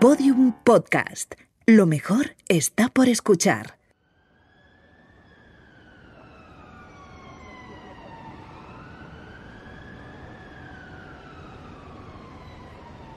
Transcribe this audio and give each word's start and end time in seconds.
Podium 0.00 0.52
Podcast. 0.62 1.34
Lo 1.66 1.84
mejor 1.84 2.36
está 2.48 2.88
por 2.88 3.08
escuchar. 3.08 3.78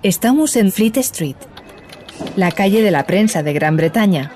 Estamos 0.01 0.55
en 0.55 0.71
Fleet 0.71 0.97
Street, 0.97 1.35
la 2.35 2.51
calle 2.51 2.81
de 2.81 2.89
la 2.89 3.05
prensa 3.05 3.43
de 3.43 3.53
Gran 3.53 3.77
Bretaña. 3.77 4.33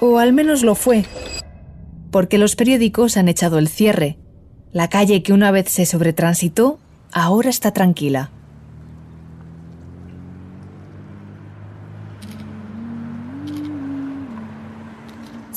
O 0.00 0.18
al 0.18 0.32
menos 0.32 0.62
lo 0.62 0.74
fue, 0.74 1.04
porque 2.10 2.38
los 2.38 2.56
periódicos 2.56 3.18
han 3.18 3.28
echado 3.28 3.58
el 3.58 3.68
cierre. 3.68 4.16
La 4.72 4.88
calle 4.88 5.22
que 5.22 5.34
una 5.34 5.50
vez 5.50 5.70
se 5.70 5.84
sobretransitó 5.84 6.78
ahora 7.12 7.50
está 7.50 7.72
tranquila. 7.72 8.30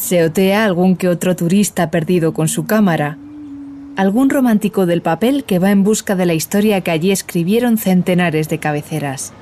Se 0.10 0.24
otea 0.24 0.66
algún 0.66 0.96
que 0.96 1.08
otro 1.08 1.36
turista 1.36 1.92
perdido 1.92 2.34
con 2.34 2.48
su 2.48 2.66
cámara, 2.66 3.20
algún 3.96 4.32
romántico 4.32 4.88
del 4.88 5.04
papel 5.04 5.44
que 5.44 5.60
va 5.60 5.70
en 5.70 5.84
busca 5.84 6.16
de 6.16 6.26
la 6.26 6.34
historia 6.34 6.82
que 6.82 6.90
allí 6.90 7.12
escribieron 7.12 7.78
centenares 7.78 8.50
de 8.50 8.58
cabeceras. 8.58 9.34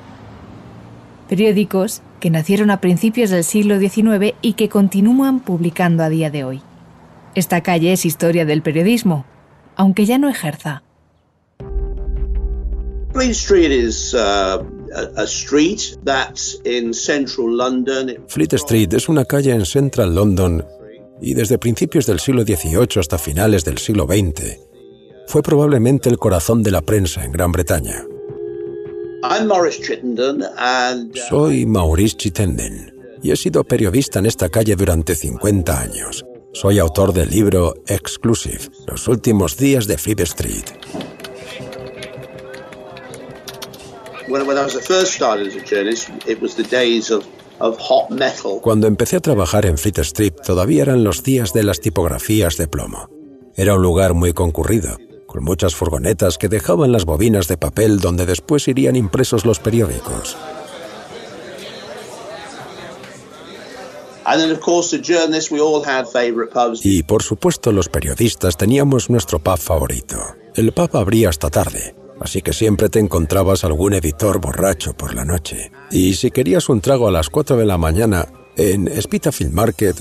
Periódicos 1.26 2.02
que 2.20 2.28
nacieron 2.28 2.70
a 2.70 2.82
principios 2.82 3.30
del 3.30 3.44
siglo 3.44 3.78
XIX 3.78 4.34
y 4.42 4.52
que 4.52 4.68
continúan 4.68 5.40
publicando 5.40 6.02
a 6.02 6.10
día 6.10 6.30
de 6.30 6.44
hoy. 6.44 6.60
Esta 7.34 7.62
calle 7.62 7.94
es 7.94 8.04
historia 8.04 8.44
del 8.44 8.60
periodismo, 8.60 9.24
aunque 9.74 10.04
ya 10.04 10.18
no 10.18 10.28
ejerza. 10.28 10.82
A, 14.94 15.20
a 15.20 15.24
street 15.24 15.98
that's 16.04 16.60
in 16.64 16.92
central 16.92 17.56
London. 17.56 18.24
Fleet 18.28 18.52
Street 18.54 18.92
es 18.94 19.08
una 19.08 19.24
calle 19.24 19.52
en 19.52 19.64
Central 19.64 20.14
London 20.14 20.64
y 21.20 21.34
desde 21.34 21.58
principios 21.58 22.06
del 22.06 22.20
siglo 22.20 22.42
XVIII 22.42 23.00
hasta 23.00 23.18
finales 23.18 23.64
del 23.64 23.78
siglo 23.78 24.06
XX 24.06 24.58
fue 25.26 25.42
probablemente 25.42 26.08
el 26.08 26.18
corazón 26.18 26.62
de 26.62 26.70
la 26.70 26.80
prensa 26.80 27.24
en 27.24 27.32
Gran 27.32 27.52
Bretaña. 27.52 28.04
I'm 29.22 29.46
Maurice 29.46 29.82
Chittenden 29.82 30.42
and 30.56 31.10
uh, 31.10 31.20
Soy 31.28 31.66
Maurice 31.66 32.16
Chittenden 32.16 32.94
y 33.22 33.32
he 33.32 33.36
sido 33.36 33.64
periodista 33.64 34.20
en 34.20 34.26
esta 34.26 34.48
calle 34.48 34.76
durante 34.76 35.14
50 35.14 35.80
años. 35.80 36.24
Soy 36.52 36.78
autor 36.78 37.12
del 37.12 37.28
libro 37.28 37.74
Exclusive, 37.86 38.60
Los 38.86 39.06
últimos 39.06 39.56
días 39.56 39.86
de 39.86 39.98
Fleet 39.98 40.20
Street. 40.20 40.64
Cuando 48.60 48.86
empecé 48.86 49.16
a 49.16 49.20
trabajar 49.20 49.66
en 49.66 49.78
Fleet 49.78 49.98
Street 49.98 50.34
todavía 50.44 50.82
eran 50.82 51.04
los 51.04 51.22
días 51.22 51.52
de 51.52 51.62
las 51.62 51.80
tipografías 51.80 52.56
de 52.56 52.68
plomo. 52.68 53.08
Era 53.56 53.74
un 53.74 53.82
lugar 53.82 54.14
muy 54.14 54.32
concurrido, 54.32 54.96
con 55.26 55.42
muchas 55.42 55.74
furgonetas 55.74 56.38
que 56.38 56.48
dejaban 56.48 56.92
las 56.92 57.04
bobinas 57.04 57.48
de 57.48 57.56
papel 57.56 57.98
donde 58.00 58.26
después 58.26 58.68
irían 58.68 58.96
impresos 58.96 59.44
los 59.44 59.58
periódicos. 59.58 60.36
And 64.28 64.42
then, 64.42 64.52
of 64.52 64.60
course, 64.60 64.90
the 64.90 65.02
journalists, 65.02 65.50
we 65.50 65.58
all 65.58 65.82
had 65.82 66.06
favourite 66.06 66.52
pubs. 66.52 66.84
Y 66.84 67.02
por 67.02 67.22
supuesto 67.22 67.72
los 67.72 67.88
periodistas 67.88 68.58
teníamos 68.58 69.08
nuestro 69.08 69.38
pub 69.38 69.56
favorito. 69.56 70.18
El 70.54 70.72
pub 70.72 70.94
abría 70.98 71.30
hasta 71.30 71.48
tarde, 71.48 71.94
así 72.20 72.42
que 72.42 72.52
siempre 72.52 72.88
te 72.88 72.98
encontrabas 72.98 73.64
algún 73.64 73.94
editor 73.94 74.40
borracho 74.40 74.94
por 74.94 75.14
la 75.14 75.24
noche. 75.24 75.70
Y 75.90 76.14
si 76.14 76.30
querías 76.30 76.68
un 76.68 76.80
trago 76.80 77.08
a 77.08 77.12
las 77.12 77.28
4 77.30 77.56
de 77.56 77.66
la 77.66 77.78
mañana, 77.78 78.26
en 78.56 78.88
Spitalfield 79.00 79.52
Market 79.52 79.96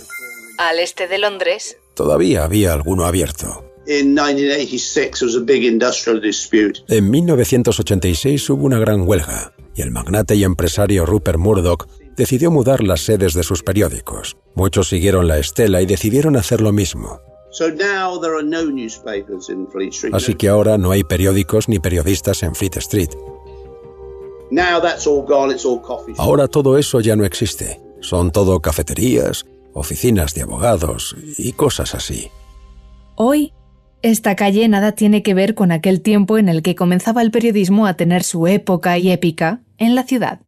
Al 0.57 0.79
este 0.79 1.07
de 1.07 1.19
Londres, 1.19 1.77
todavía 1.93 2.43
había 2.43 2.73
alguno 2.73 3.05
abierto. 3.05 3.63
In 3.87 4.15
1986, 4.15 5.11
there 5.19 5.25
was 5.25 5.35
a 5.35 5.39
big 5.39 5.63
industrial 5.63 6.19
dispute. 6.19 6.81
En 6.89 7.09
1986 7.09 8.49
hubo 8.49 8.65
una 8.65 8.79
gran 8.79 9.07
huelga 9.07 9.53
y 9.75 9.81
el 9.81 9.91
magnate 9.91 10.35
y 10.35 10.43
empresario 10.43 11.05
Rupert 11.05 11.37
Murdoch 11.37 11.87
decidió 12.17 12.51
mudar 12.51 12.83
las 12.83 13.01
sedes 13.01 13.33
de 13.33 13.43
sus 13.43 13.63
periódicos. 13.63 14.35
Muchos 14.55 14.89
siguieron 14.89 15.27
la 15.27 15.37
estela 15.37 15.81
y 15.81 15.85
decidieron 15.85 16.35
hacer 16.35 16.61
lo 16.61 16.73
mismo. 16.73 17.21
So 17.57 17.71
now 17.71 18.19
there 18.21 18.35
are 18.35 18.43
no 18.43 18.69
newspapers 18.69 19.49
in 19.49 19.65
Fleet 19.65 19.91
Street. 19.91 20.13
Así 20.13 20.35
que 20.35 20.47
ahora 20.47 20.77
no 20.77 20.91
hay 20.91 21.03
periódicos 21.03 21.67
ni 21.67 21.79
periodistas 21.79 22.43
en 22.43 22.53
Fleet 22.53 22.77
Street. 22.77 23.09
Now 24.51 24.79
that's 24.79 25.07
all 25.07 25.25
gone. 25.25 25.51
It's 25.51 25.65
all 25.65 25.81
coffee 25.81 26.11
shops. 26.11 26.19
Ahora 26.19 26.47
todo 26.47 26.77
eso 26.77 27.01
ya 27.01 27.15
no 27.15 27.25
existe. 27.25 27.81
Son 27.99 28.29
todo 28.31 28.59
cafeterías, 28.59 29.47
oficinas 29.73 30.35
de 30.35 30.43
abogados 30.43 31.15
y 31.39 31.53
cosas 31.53 31.95
así. 31.95 32.29
hoy, 33.15 33.53
esta 34.03 34.35
calle 34.35 34.67
nada 34.67 34.91
tiene 34.91 35.23
que 35.23 35.33
ver 35.33 35.55
con 35.55 35.71
aquel 35.71 36.01
tiempo 36.01 36.37
en 36.37 36.49
el 36.49 36.61
que 36.61 36.75
comenzaba 36.75 37.23
el 37.23 37.31
periodismo 37.31 37.87
a 37.87 37.95
tener 37.95 38.21
su 38.21 38.45
época 38.45 38.99
y 38.99 39.09
épica 39.09 39.61
en 39.79 39.95
la 39.95 40.03
ciudad. 40.03 40.41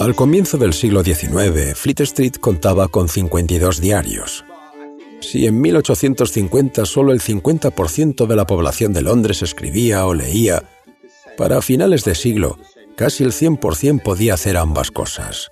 Al 0.00 0.14
comienzo 0.14 0.58
del 0.58 0.72
siglo 0.72 1.02
XIX, 1.02 1.76
Fleet 1.76 2.00
Street 2.00 2.36
contaba 2.40 2.88
con 2.88 3.08
52 3.08 3.80
diarios. 3.80 4.44
Si 5.20 5.46
en 5.46 5.60
1850 5.60 6.84
solo 6.86 7.12
el 7.12 7.20
50% 7.20 8.26
de 8.26 8.36
la 8.36 8.46
población 8.46 8.92
de 8.92 9.02
Londres 9.02 9.42
escribía 9.42 10.06
o 10.06 10.14
leía, 10.14 10.62
para 11.36 11.62
finales 11.62 12.04
de 12.04 12.14
siglo 12.14 12.58
casi 12.96 13.24
el 13.24 13.32
100% 13.32 14.02
podía 14.02 14.34
hacer 14.34 14.56
ambas 14.56 14.90
cosas. 14.90 15.50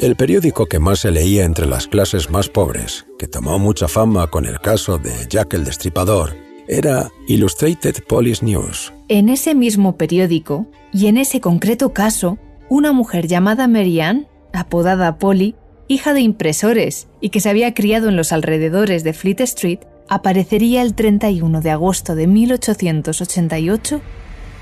El 0.00 0.16
periódico 0.16 0.66
que 0.66 0.78
más 0.78 1.00
se 1.00 1.10
leía 1.10 1.44
entre 1.44 1.66
las 1.66 1.88
clases 1.88 2.30
más 2.30 2.48
pobres, 2.48 3.06
que 3.18 3.26
tomó 3.26 3.58
mucha 3.58 3.88
fama 3.88 4.26
con 4.26 4.44
el 4.44 4.60
caso 4.60 4.98
de 4.98 5.26
Jack 5.28 5.54
el 5.54 5.64
Destripador, 5.64 6.43
era 6.68 7.10
Illustrated 7.28 8.04
Police 8.08 8.44
News. 8.44 8.92
En 9.08 9.28
ese 9.28 9.54
mismo 9.54 9.96
periódico, 9.96 10.66
y 10.92 11.06
en 11.06 11.18
ese 11.18 11.40
concreto 11.40 11.92
caso, 11.92 12.38
una 12.68 12.92
mujer 12.92 13.26
llamada 13.26 13.68
Marianne, 13.68 14.26
apodada 14.52 15.18
Polly, 15.18 15.54
hija 15.88 16.14
de 16.14 16.20
impresores 16.20 17.08
y 17.20 17.30
que 17.30 17.40
se 17.40 17.50
había 17.50 17.74
criado 17.74 18.08
en 18.08 18.16
los 18.16 18.32
alrededores 18.32 19.04
de 19.04 19.12
Fleet 19.12 19.40
Street, 19.40 19.80
aparecería 20.08 20.82
el 20.82 20.94
31 20.94 21.60
de 21.60 21.70
agosto 21.70 22.14
de 22.14 22.26
1888 22.26 24.00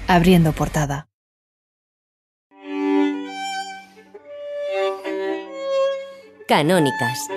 abriendo 0.08 0.52
portada. 0.52 1.08
Canónicas. 6.48 7.28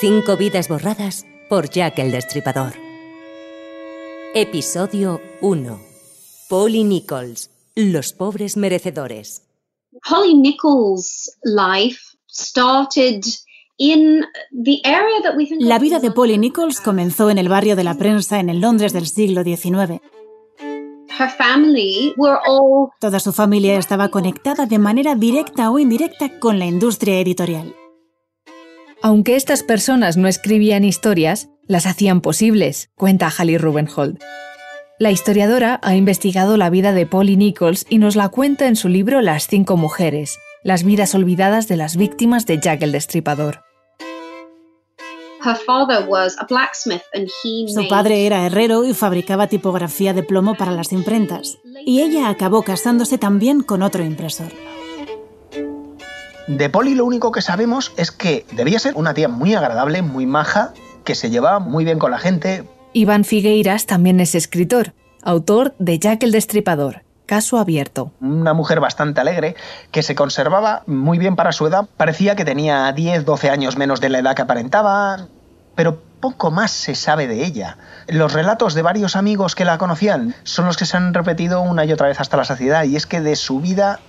Cinco 0.00 0.36
vidas 0.36 0.68
borradas 0.68 1.24
por 1.48 1.70
Jack 1.70 1.98
el 2.00 2.10
Destripador. 2.10 2.85
Episodio 4.38 5.18
1. 5.40 5.78
Polly 6.50 6.84
Nichols. 6.84 7.48
Los 7.74 8.12
pobres 8.12 8.58
merecedores. 8.58 9.48
Polly 10.06 10.34
Nichols' 10.34 11.30
life 11.42 11.98
started 12.26 13.24
in 13.78 14.26
the 14.52 14.82
area 14.84 15.22
that 15.22 15.34
we 15.38 15.46
think 15.46 15.62
La 15.62 15.76
of 15.76 15.80
vida 15.80 15.96
as 15.96 16.02
de 16.02 16.10
Polly 16.10 16.32
London. 16.32 16.40
Nichols 16.42 16.82
comenzó 16.82 17.30
en 17.30 17.38
el 17.38 17.48
barrio 17.48 17.76
de 17.76 17.84
la 17.84 17.94
prensa 17.94 18.38
en 18.38 18.50
el 18.50 18.60
Londres 18.60 18.92
del 18.92 19.06
siglo 19.06 19.42
XIX. 19.42 20.02
Her 21.18 21.30
family 21.30 22.12
were 22.18 22.36
all 22.46 22.90
Toda 23.00 23.20
su 23.20 23.32
familia 23.32 23.78
estaba 23.78 24.10
conectada 24.10 24.66
de 24.66 24.78
manera 24.78 25.14
directa 25.14 25.70
o 25.70 25.78
indirecta 25.78 26.38
con 26.40 26.58
la 26.58 26.66
industria 26.66 27.20
editorial. 27.20 27.74
Aunque 29.00 29.36
estas 29.36 29.62
personas 29.62 30.18
no 30.18 30.28
escribían 30.28 30.84
historias, 30.84 31.48
las 31.66 31.86
hacían 31.86 32.20
posibles, 32.20 32.90
cuenta 32.94 33.30
Hallie 33.30 33.58
Rubenhold. 33.58 34.18
La 34.98 35.10
historiadora 35.10 35.78
ha 35.82 35.94
investigado 35.94 36.56
la 36.56 36.70
vida 36.70 36.92
de 36.92 37.06
Polly 37.06 37.36
Nichols 37.36 37.84
y 37.88 37.98
nos 37.98 38.16
la 38.16 38.28
cuenta 38.28 38.66
en 38.66 38.76
su 38.76 38.88
libro 38.88 39.20
Las 39.20 39.46
cinco 39.46 39.76
mujeres, 39.76 40.38
las 40.62 40.84
vidas 40.84 41.14
olvidadas 41.14 41.68
de 41.68 41.76
las 41.76 41.96
víctimas 41.96 42.46
de 42.46 42.58
Jack 42.60 42.82
el 42.82 42.92
Destripador. 42.92 43.62
Su 47.68 47.88
padre 47.88 48.26
era 48.26 48.46
herrero 48.46 48.84
y 48.84 48.94
fabricaba 48.94 49.46
tipografía 49.46 50.12
de 50.12 50.22
plomo 50.22 50.54
para 50.54 50.72
las 50.72 50.92
imprentas. 50.92 51.58
Y 51.84 52.00
ella 52.00 52.28
acabó 52.28 52.62
casándose 52.62 53.18
también 53.18 53.62
con 53.62 53.82
otro 53.82 54.02
impresor. 54.02 54.50
De 56.48 56.70
Polly 56.70 56.94
lo 56.94 57.04
único 57.04 57.32
que 57.32 57.42
sabemos 57.42 57.92
es 57.96 58.10
que 58.10 58.46
debía 58.52 58.78
ser 58.78 58.94
una 58.96 59.14
tía 59.14 59.28
muy 59.28 59.54
agradable, 59.54 60.02
muy 60.02 60.26
maja, 60.26 60.72
que 61.06 61.14
se 61.14 61.30
llevaba 61.30 61.60
muy 61.60 61.86
bien 61.86 61.98
con 61.98 62.10
la 62.10 62.18
gente. 62.18 62.68
Iván 62.92 63.24
Figueiras 63.24 63.86
también 63.86 64.20
es 64.20 64.34
escritor, 64.34 64.92
autor 65.22 65.74
de 65.78 65.98
Jack 65.98 66.24
el 66.24 66.32
Destripador, 66.32 67.02
caso 67.24 67.58
abierto. 67.58 68.12
Una 68.20 68.52
mujer 68.52 68.80
bastante 68.80 69.20
alegre, 69.22 69.56
que 69.90 70.02
se 70.02 70.14
conservaba 70.14 70.82
muy 70.86 71.16
bien 71.16 71.36
para 71.36 71.52
su 71.52 71.66
edad. 71.66 71.88
Parecía 71.96 72.36
que 72.36 72.44
tenía 72.44 72.92
10, 72.92 73.24
12 73.24 73.48
años 73.48 73.78
menos 73.78 74.00
de 74.00 74.10
la 74.10 74.18
edad 74.18 74.34
que 74.34 74.42
aparentaba, 74.42 75.28
pero 75.74 76.02
poco 76.20 76.50
más 76.50 76.72
se 76.72 76.94
sabe 76.94 77.28
de 77.28 77.44
ella. 77.44 77.78
Los 78.08 78.32
relatos 78.32 78.74
de 78.74 78.82
varios 78.82 79.14
amigos 79.14 79.54
que 79.54 79.64
la 79.64 79.78
conocían 79.78 80.34
son 80.42 80.66
los 80.66 80.76
que 80.76 80.86
se 80.86 80.96
han 80.96 81.14
repetido 81.14 81.60
una 81.62 81.84
y 81.84 81.92
otra 81.92 82.08
vez 82.08 82.20
hasta 82.20 82.36
la 82.36 82.44
saciedad, 82.44 82.84
y 82.84 82.96
es 82.96 83.06
que 83.06 83.20
de 83.20 83.36
su 83.36 83.60
vida 83.60 84.00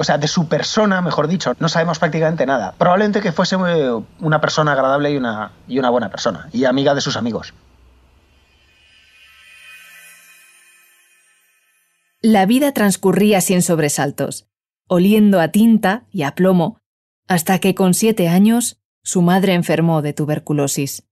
o 0.00 0.04
sea, 0.04 0.16
de 0.16 0.28
su 0.28 0.48
persona, 0.48 1.02
mejor 1.02 1.28
dicho, 1.28 1.54
no 1.58 1.68
sabemos 1.68 1.98
prácticamente 1.98 2.46
nada. 2.46 2.74
Probablemente 2.78 3.20
que 3.20 3.32
fuese 3.32 3.56
eh, 3.56 3.92
una 4.20 4.40
persona 4.40 4.72
agradable 4.72 5.12
y 5.12 5.18
una, 5.18 5.52
y 5.68 5.78
una 5.78 5.90
buena 5.90 6.08
persona, 6.08 6.48
y 6.54 6.64
amiga 6.64 6.94
de 6.94 7.02
sus 7.02 7.18
amigos. 7.18 7.52
La 12.22 12.46
vida 12.46 12.72
transcurría 12.72 13.42
sin 13.42 13.60
sobresaltos, 13.60 14.46
oliendo 14.88 15.38
a 15.38 15.48
tinta 15.48 16.04
y 16.10 16.22
a 16.22 16.34
plomo, 16.34 16.78
hasta 17.28 17.58
que 17.58 17.74
con 17.74 17.92
siete 17.92 18.30
años 18.30 18.78
su 19.02 19.20
madre 19.20 19.52
enfermó 19.52 20.00
de 20.00 20.14
tuberculosis. 20.14 21.04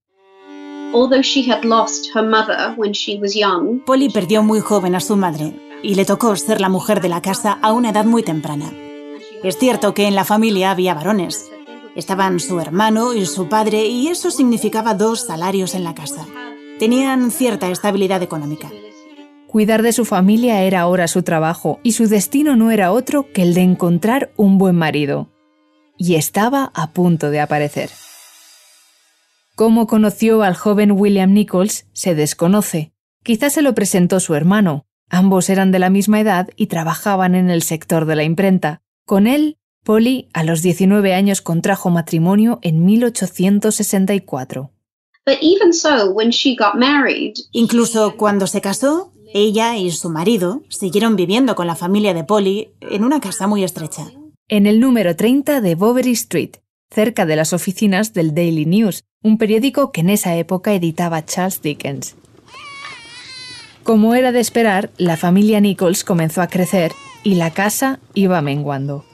Polly 3.85 4.08
perdió 4.08 4.43
muy 4.43 4.61
joven 4.61 4.94
a 4.94 5.00
su 5.00 5.14
madre 5.14 5.67
y 5.82 5.94
le 5.94 6.04
tocó 6.04 6.34
ser 6.36 6.60
la 6.60 6.69
mujer 6.69 7.00
de 7.00 7.08
la 7.08 7.22
casa 7.22 7.58
a 7.62 7.72
una 7.72 7.90
edad 7.90 8.04
muy 8.04 8.22
temprana. 8.22 8.72
Es 9.42 9.56
cierto 9.58 9.94
que 9.94 10.06
en 10.06 10.14
la 10.14 10.25
familia 10.25 10.70
había 10.70 10.94
varones. 10.94 11.50
Estaban 11.94 12.40
su 12.40 12.60
hermano 12.60 13.14
y 13.14 13.26
su 13.26 13.48
padre 13.48 13.86
y 13.86 14.08
eso 14.08 14.30
significaba 14.30 14.94
dos 14.94 15.26
salarios 15.26 15.75
en 15.75 15.84
la 15.84 15.94
casa. 15.94 16.26
Tenían 16.78 17.30
cierta 17.30 17.70
estabilidad 17.70 18.22
económica. 18.22 18.70
Cuidar 19.48 19.82
de 19.82 19.92
su 19.92 20.04
familia 20.04 20.62
era 20.62 20.80
ahora 20.80 21.08
su 21.08 21.22
trabajo 21.22 21.80
y 21.82 21.92
su 21.92 22.06
destino 22.06 22.54
no 22.54 22.70
era 22.70 22.92
otro 22.92 23.32
que 23.32 23.42
el 23.42 23.54
de 23.54 23.62
encontrar 23.62 24.30
un 24.36 24.58
buen 24.58 24.76
marido. 24.76 25.30
Y 25.96 26.16
estaba 26.16 26.70
a 26.75 26.92
punto 26.92 27.30
de 27.30 27.40
aparecer. 27.40 27.90
Cómo 29.54 29.86
conoció 29.86 30.42
al 30.42 30.54
joven 30.54 30.92
William 30.92 31.32
Nichols 31.32 31.86
se 31.92 32.14
desconoce. 32.14 32.92
Quizás 33.25 33.54
se 33.54 33.62
lo 33.62 33.75
presentó 33.75 34.20
su 34.20 34.34
hermano. 34.34 34.86
Ambos 35.10 35.49
eran 35.50 35.72
de 35.72 35.78
la 35.78 35.90
misma 35.90 36.20
edad 36.20 36.49
y 36.56 36.66
trabajaban 36.66 37.34
en 37.34 37.50
el 37.50 37.62
sector 37.62 38.05
de 38.05 38.16
la 38.16 38.25
imprenta. 38.25 38.81
Con 39.06 39.26
él, 39.26 39.56
Polly 39.84 40.28
a 40.34 40.44
los 40.44 40.60
19 40.62 41.14
años 41.14 41.40
contrajo 41.40 41.88
matrimonio 41.90 42.58
en 42.62 42.84
1864. 42.84 44.70
Incluso 47.52 48.16
cuando 48.16 48.46
se 48.46 48.60
casó, 48.60 49.12
ella 49.32 49.76
y 49.76 49.90
su 49.90 50.10
marido 50.10 50.62
siguieron 50.69 51.16
viviendo 51.16 51.54
con 51.54 51.66
la 51.66 51.75
familia 51.75 52.14
de 52.14 52.25
Polly 52.25 52.72
en 52.81 53.04
una 53.04 53.20
casa 53.20 53.46
muy 53.46 53.64
estrecha. 53.64 54.11
En 54.49 54.66
el 54.66 54.81
número 54.81 55.16
30 55.16 55.61
de 55.61 55.75
Bovary 55.75 56.12
Street, 56.12 56.56
cerca 56.90 57.26
de 57.26 57.37
las 57.37 57.52
oficinas 57.52 58.14
del 58.14 58.34
Daily 58.34 58.64
News, 58.64 59.04
un 59.22 59.37
periódico 59.37 59.93
que 59.93 60.00
en 60.00 60.11
esa 60.11 60.37
época 60.37 60.72
editaba 60.72 61.25
Charles 61.25 61.61
Dickens. 61.61 62.16
Como 63.88 64.14
era 64.14 64.32
de 64.32 64.40
esperar, 64.40 64.90
la 64.99 65.17
familia 65.17 65.62
Nichols 65.62 66.05
comenzó 66.05 66.43
a 66.43 66.49
crecer 66.49 66.93
y 67.23 67.37
la 67.37 67.55
casa 67.55 68.00
iba 68.12 68.43
menguando. 68.43 69.06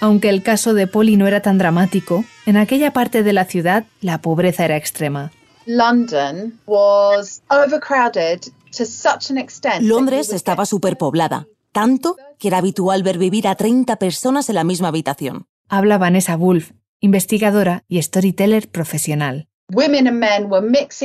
Aunque 0.00 0.30
el 0.30 0.42
caso 0.42 0.72
de 0.72 0.86
Polly 0.86 1.18
no 1.18 1.26
era 1.26 1.42
tan 1.42 1.58
dramático, 1.58 2.24
en 2.46 2.56
aquella 2.56 2.94
parte 2.94 3.22
de 3.22 3.34
la 3.34 3.44
ciudad 3.44 3.84
la 4.00 4.22
pobreza 4.22 4.64
era 4.64 4.78
extrema. 4.78 5.30
London 5.66 6.58
was 6.64 7.42
overcrowded 7.50 8.40
Londres 9.82 10.32
estaba 10.32 10.64
superpoblada, 10.64 11.46
tanto 11.72 12.16
que 12.38 12.48
era 12.48 12.56
habitual 12.56 13.02
ver 13.02 13.18
vivir 13.18 13.46
a 13.46 13.56
30 13.56 13.96
personas 13.96 14.48
en 14.48 14.54
la 14.54 14.64
misma 14.64 14.88
habitación. 14.88 15.48
Habla 15.68 15.98
Vanessa 15.98 16.34
Wolf, 16.36 16.70
investigadora 16.98 17.84
y 17.88 18.00
storyteller 18.00 18.70
profesional. 18.70 19.48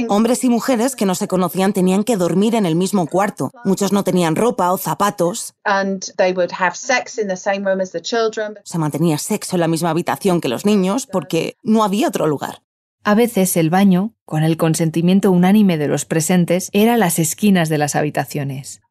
Hombres 0.10 0.44
y 0.44 0.50
mujeres 0.50 0.96
que 0.96 1.06
no 1.06 1.16
se 1.16 1.30
conocían 1.30 1.72
tenían 1.72 2.04
que 2.04 2.18
dormir 2.18 2.56
en 2.56 2.66
el 2.66 2.76
mismo 2.76 3.08
cuarto. 3.08 3.52
Muchos 3.64 3.94
no 3.94 4.04
tenían 4.04 4.36
ropa 4.36 4.74
o 4.74 4.78
zapatos. 4.78 5.54
Se 8.64 8.78
mantenía 8.78 9.18
sexo 9.18 9.56
en 9.56 9.60
la 9.62 9.68
misma 9.70 9.92
habitación 9.92 10.42
que 10.42 10.50
los 10.50 10.66
niños 10.66 11.08
porque 11.08 11.56
no 11.64 11.86
había 11.86 12.10
otro 12.10 12.28
lugar. 12.28 12.62
A 13.06 13.16
veces 13.16 13.56
el 13.56 13.70
baño, 13.70 14.14
con 14.26 14.44
el 14.44 14.58
consentimiento 14.58 15.32
unánime 15.32 15.78
de 15.78 15.88
los 15.88 16.04
presentes, 16.04 16.70
era 16.74 16.98
las 16.98 17.18
esquinas 17.18 17.70
de 17.70 17.78
las 17.78 17.96
habitaciones. 17.96 18.82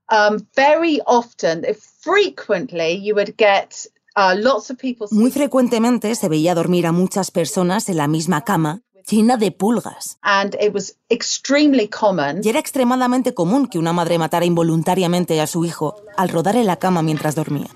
Muy 5.13 5.31
frecuentemente 5.31 6.15
se 6.15 6.29
veía 6.29 6.55
dormir 6.55 6.87
a 6.87 6.93
muchas 6.93 7.31
personas 7.31 7.89
en 7.89 7.99
la 7.99 8.09
misma 8.09 8.43
cama, 8.43 8.83
llena 9.09 9.37
de 9.37 9.51
pulgas. 9.53 10.19
Y 12.43 12.49
era 12.49 12.59
extremadamente 12.59 13.35
común 13.35 13.67
que 13.67 13.79
una 13.79 13.93
madre 13.93 14.19
matara 14.19 14.45
involuntariamente 14.45 15.41
a 15.41 15.47
su 15.47 15.65
hijo 15.65 15.97
al 16.17 16.29
rodar 16.29 16.57
en 16.57 16.67
la 16.67 16.77
cama 16.77 17.03
mientras 17.03 17.35
dormía. 17.35 17.69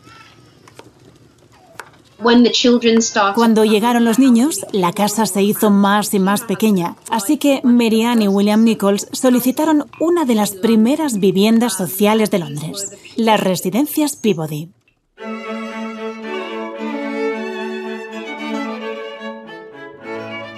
Cuando 3.34 3.64
llegaron 3.64 4.04
los 4.04 4.18
niños, 4.18 4.64
la 4.70 4.92
casa 4.92 5.26
se 5.26 5.42
hizo 5.42 5.70
más 5.70 6.14
y 6.14 6.20
más 6.20 6.42
pequeña, 6.42 6.94
así 7.10 7.36
que 7.36 7.60
Marianne 7.64 8.24
y 8.24 8.28
William 8.28 8.62
Nichols 8.62 9.08
solicitaron 9.12 9.86
una 9.98 10.24
de 10.24 10.36
las 10.36 10.52
primeras 10.52 11.18
viviendas 11.18 11.76
sociales 11.76 12.30
de 12.30 12.38
Londres, 12.38 12.92
las 13.16 13.40
residencias 13.40 14.14
Peabody. 14.14 14.68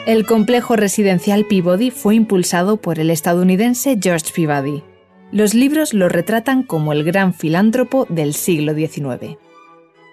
El 0.06 0.26
complejo 0.26 0.76
residencial 0.76 1.46
Peabody 1.46 1.90
fue 1.90 2.14
impulsado 2.14 2.76
por 2.76 2.98
el 2.98 3.08
estadounidense 3.08 3.98
George 3.98 4.26
Peabody. 4.36 4.82
Los 5.32 5.54
libros 5.54 5.94
lo 5.94 6.10
retratan 6.10 6.62
como 6.62 6.92
el 6.92 7.04
gran 7.04 7.32
filántropo 7.32 8.06
del 8.10 8.34
siglo 8.34 8.74
XIX. 8.74 9.38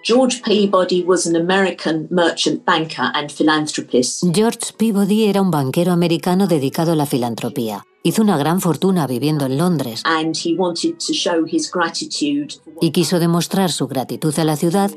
George 0.02 0.40
Peabody 0.46 1.04
was 1.06 1.26
an 1.26 1.36
American 1.36 2.08
merchant 2.10 2.64
banker 2.64 3.04
and 3.12 3.30
philanthropist. 3.30 4.24
George 4.32 4.72
Peabody 4.78 5.26
era 5.26 5.42
un 5.42 5.50
banquero 5.50 5.92
americano 5.92 6.46
dedicado 6.46 6.92
a 6.92 6.96
la 6.96 7.04
filantropía. 7.04 7.84
Hizo 8.02 8.22
una 8.22 8.38
gran 8.38 8.62
fortuna 8.62 9.06
viviendo 9.06 9.44
en 9.44 9.58
Londres. 9.58 10.02
And 10.06 10.34
he 10.34 10.56
wanted 10.56 10.94
to 11.06 11.12
show 11.12 11.44
his 11.46 11.70
gratitude. 11.70 12.48
Y 12.80 12.92
quiso 12.92 13.20
demostrar 13.20 13.70
su 13.70 13.88
gratitud 13.88 14.36
a 14.38 14.44
la 14.44 14.56
ciudad 14.56 14.90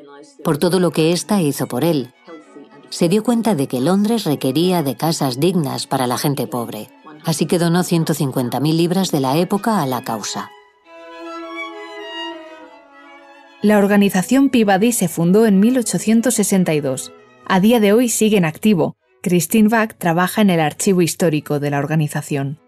por 0.43 0.57
todo 0.57 0.79
lo 0.79 0.91
que 0.91 1.11
ésta 1.11 1.41
hizo 1.41 1.67
por 1.67 1.83
él. 1.83 2.13
Se 2.89 3.09
dio 3.09 3.23
cuenta 3.23 3.55
de 3.55 3.67
que 3.67 3.81
Londres 3.81 4.23
requería 4.25 4.83
de 4.83 4.95
casas 4.95 5.39
dignas 5.39 5.87
para 5.87 6.07
la 6.07 6.17
gente 6.17 6.47
pobre, 6.47 6.89
así 7.23 7.45
que 7.45 7.59
donó 7.59 7.81
150.000 7.81 8.75
libras 8.75 9.11
de 9.11 9.19
la 9.19 9.37
época 9.37 9.81
a 9.81 9.85
la 9.85 10.03
causa. 10.03 10.51
La 13.61 13.79
organización 13.79 14.49
Peabody 14.49 14.91
se 14.91 15.07
fundó 15.07 15.45
en 15.45 15.59
1862. 15.59 17.11
A 17.47 17.59
día 17.59 17.79
de 17.79 17.93
hoy 17.93 18.09
sigue 18.09 18.37
en 18.37 18.45
activo. 18.45 18.95
Christine 19.23 19.69
Bach 19.69 19.95
trabaja 19.97 20.41
en 20.41 20.51
el 20.51 20.59
archivo 20.59 21.01
histórico 21.01 21.59
de 21.59 21.71
la 21.71 21.79
organización. 21.79 22.59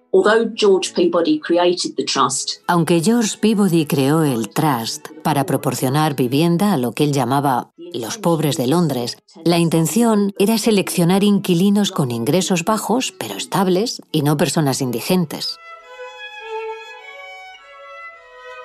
Aunque 2.68 3.02
George 3.02 3.38
Peabody 3.40 3.86
creó 3.86 4.24
el 4.24 4.50
Trust 4.50 5.08
para 5.24 5.46
proporcionar 5.46 6.16
vivienda 6.16 6.74
a 6.74 6.78
lo 6.78 6.92
que 6.94 7.04
él 7.04 7.12
llamaba 7.12 7.72
los 7.94 8.18
pobres 8.18 8.58
de 8.58 8.68
Londres, 8.68 9.18
la 9.44 9.58
intención 9.58 10.34
era 10.40 10.58
seleccionar 10.58 11.24
inquilinos 11.24 11.92
con 11.92 12.12
ingresos 12.12 12.64
bajos 12.64 13.14
pero 13.18 13.36
estables 13.36 14.02
y 14.12 14.22
no 14.22 14.38
personas 14.38 14.82
indigentes. 14.82 15.58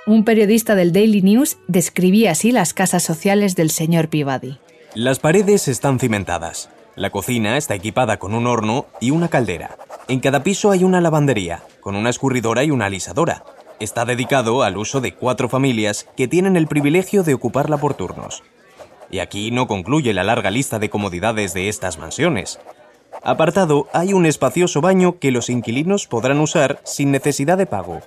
Un 0.04 0.25
periodista 0.25 0.75
del 0.75 0.92
Daily 0.92 1.22
News 1.22 1.58
describía 1.68 2.32
así 2.32 2.50
las 2.50 2.75
casas 2.75 3.04
sociales 3.04 3.54
del 3.54 3.70
señor 3.70 4.08
Peabody. 4.08 4.58
Las 4.94 5.20
paredes 5.20 5.68
están 5.68 6.00
cimentadas. 6.00 6.70
La 6.96 7.11
cocina 7.11 7.56
está 7.56 7.75
equipada 7.75 8.18
con 8.18 8.34
un 8.34 8.46
horno 8.46 8.87
y 9.00 9.12
una 9.12 9.28
caldera. 9.28 9.78
En 10.12 10.21
cada 10.21 10.42
piso 10.42 10.71
hay 10.71 10.85
una 10.85 11.00
lavandería, 11.00 11.62
con 11.81 11.97
una 11.97 12.11
escurridora 12.11 12.62
y 12.64 12.71
una 12.71 12.85
alisadora. 12.85 13.47
Está 13.81 14.04
dedicado 14.04 14.62
al 14.62 14.76
uso 14.76 15.00
de 15.00 15.14
cuatro 15.14 15.49
familias 15.49 16.07
que 16.19 16.28
tienen 16.28 16.59
el 16.59 16.66
privilegio 16.66 17.23
de 17.23 17.33
ocuparla 17.33 17.78
por 17.78 17.95
turnos. 17.95 18.42
Y 19.11 19.21
aquí 19.21 19.50
no 19.50 19.66
concluye 19.66 20.12
la 20.12 20.23
larga 20.23 20.50
lista 20.50 20.78
de 20.78 20.90
comodidades 20.90 21.54
de 21.54 21.71
estas 21.71 21.97
mansiones. 21.97 22.61
Apartado 23.23 23.87
hay 23.95 24.12
un 24.12 24.26
espacioso 24.26 24.83
baño 24.83 25.19
que 25.19 25.31
los 25.31 25.49
inquilinos 25.49 26.07
podrán 26.07 26.40
usar 26.40 26.83
sin 26.85 27.11
necesidad 27.11 27.57
de 27.57 27.64
pago. 27.64 28.02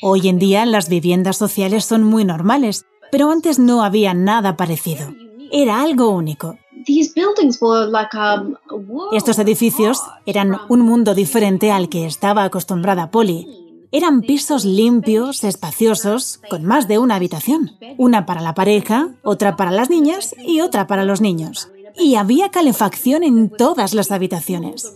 Hoy 0.00 0.28
en 0.28 0.38
día 0.38 0.64
las 0.64 0.88
viviendas 0.88 1.36
sociales 1.38 1.84
son 1.84 2.04
muy 2.04 2.24
normales, 2.24 2.86
Pero 3.10 3.32
antes 3.32 3.58
no 3.58 3.82
había 3.82 4.14
nada 4.14 4.56
parecido. 4.56 5.12
Era 5.50 5.82
algo 5.82 6.10
único. 6.10 6.56
Um, 7.60 8.56
Estos 9.12 9.38
edificios 9.38 10.02
eran 10.26 10.58
un 10.68 10.80
mundo 10.80 11.14
diferente 11.14 11.70
al 11.70 11.88
que 11.88 12.06
estaba 12.06 12.44
acostumbrada 12.44 13.10
Polly. 13.10 13.46
Eran 13.92 14.22
pisos 14.22 14.64
limpios, 14.64 15.44
espaciosos, 15.44 16.40
con 16.48 16.64
más 16.64 16.88
de 16.88 16.98
una 16.98 17.16
habitación. 17.16 17.72
Una 17.98 18.24
para 18.24 18.40
la 18.40 18.54
pareja, 18.54 19.10
otra 19.22 19.56
para 19.56 19.70
las 19.70 19.90
niñas 19.90 20.34
y 20.42 20.60
otra 20.60 20.86
para 20.86 21.04
los 21.04 21.20
niños. 21.20 21.70
Y 21.98 22.14
había 22.14 22.50
calefacción 22.50 23.22
en 23.22 23.50
todas 23.50 23.92
las 23.92 24.10
habitaciones. 24.10 24.94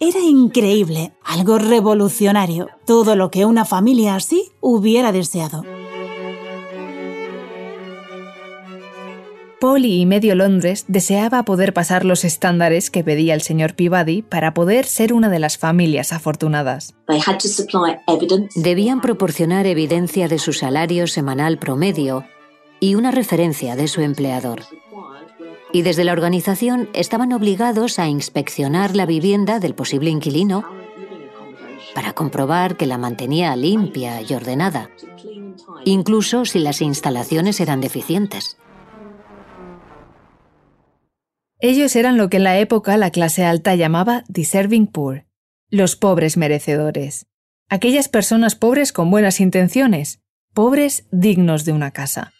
Era 0.00 0.20
increíble, 0.20 1.12
algo 1.24 1.58
revolucionario, 1.58 2.68
todo 2.84 3.14
lo 3.14 3.30
que 3.30 3.44
una 3.44 3.64
familia 3.64 4.16
así 4.16 4.50
hubiera 4.60 5.12
deseado. 5.12 5.62
Polly 9.64 10.02
y 10.02 10.04
medio 10.04 10.34
Londres 10.34 10.84
deseaba 10.88 11.42
poder 11.44 11.72
pasar 11.72 12.04
los 12.04 12.26
estándares 12.26 12.90
que 12.90 13.02
pedía 13.02 13.32
el 13.32 13.40
señor 13.40 13.74
Peabody 13.74 14.20
para 14.20 14.52
poder 14.52 14.84
ser 14.84 15.14
una 15.14 15.30
de 15.30 15.38
las 15.38 15.56
familias 15.56 16.12
afortunadas. 16.12 16.94
Debían 18.56 19.00
proporcionar 19.00 19.66
evidencia 19.66 20.28
de 20.28 20.38
su 20.38 20.52
salario 20.52 21.06
semanal 21.06 21.56
promedio 21.56 22.26
y 22.78 22.94
una 22.94 23.10
referencia 23.10 23.74
de 23.74 23.88
su 23.88 24.02
empleador 24.02 24.64
y 25.72 25.80
desde 25.80 26.04
la 26.04 26.12
organización 26.12 26.90
estaban 26.92 27.32
obligados 27.32 27.98
a 27.98 28.06
inspeccionar 28.06 28.94
la 28.94 29.06
vivienda 29.06 29.60
del 29.60 29.74
posible 29.74 30.10
inquilino 30.10 30.68
para 31.94 32.12
comprobar 32.12 32.76
que 32.76 32.84
la 32.84 32.98
mantenía 32.98 33.56
limpia 33.56 34.20
y 34.20 34.34
ordenada, 34.34 34.90
incluso 35.86 36.44
si 36.44 36.58
las 36.58 36.82
instalaciones 36.82 37.60
eran 37.60 37.80
deficientes. 37.80 38.58
Ellos 41.66 41.96
eran 41.96 42.18
lo 42.18 42.28
que 42.28 42.36
en 42.36 42.44
la 42.44 42.58
época 42.58 42.98
la 42.98 43.10
clase 43.10 43.42
alta 43.42 43.74
llamaba 43.74 44.22
deserving 44.28 44.86
poor, 44.86 45.24
los 45.70 45.96
pobres 45.96 46.36
merecedores, 46.36 47.24
aquellas 47.70 48.10
personas 48.10 48.54
pobres 48.54 48.92
con 48.92 49.10
buenas 49.10 49.40
intenciones, 49.40 50.20
pobres 50.52 51.06
dignos 51.10 51.64
de 51.64 51.72
una 51.72 51.90
casa. 51.90 52.34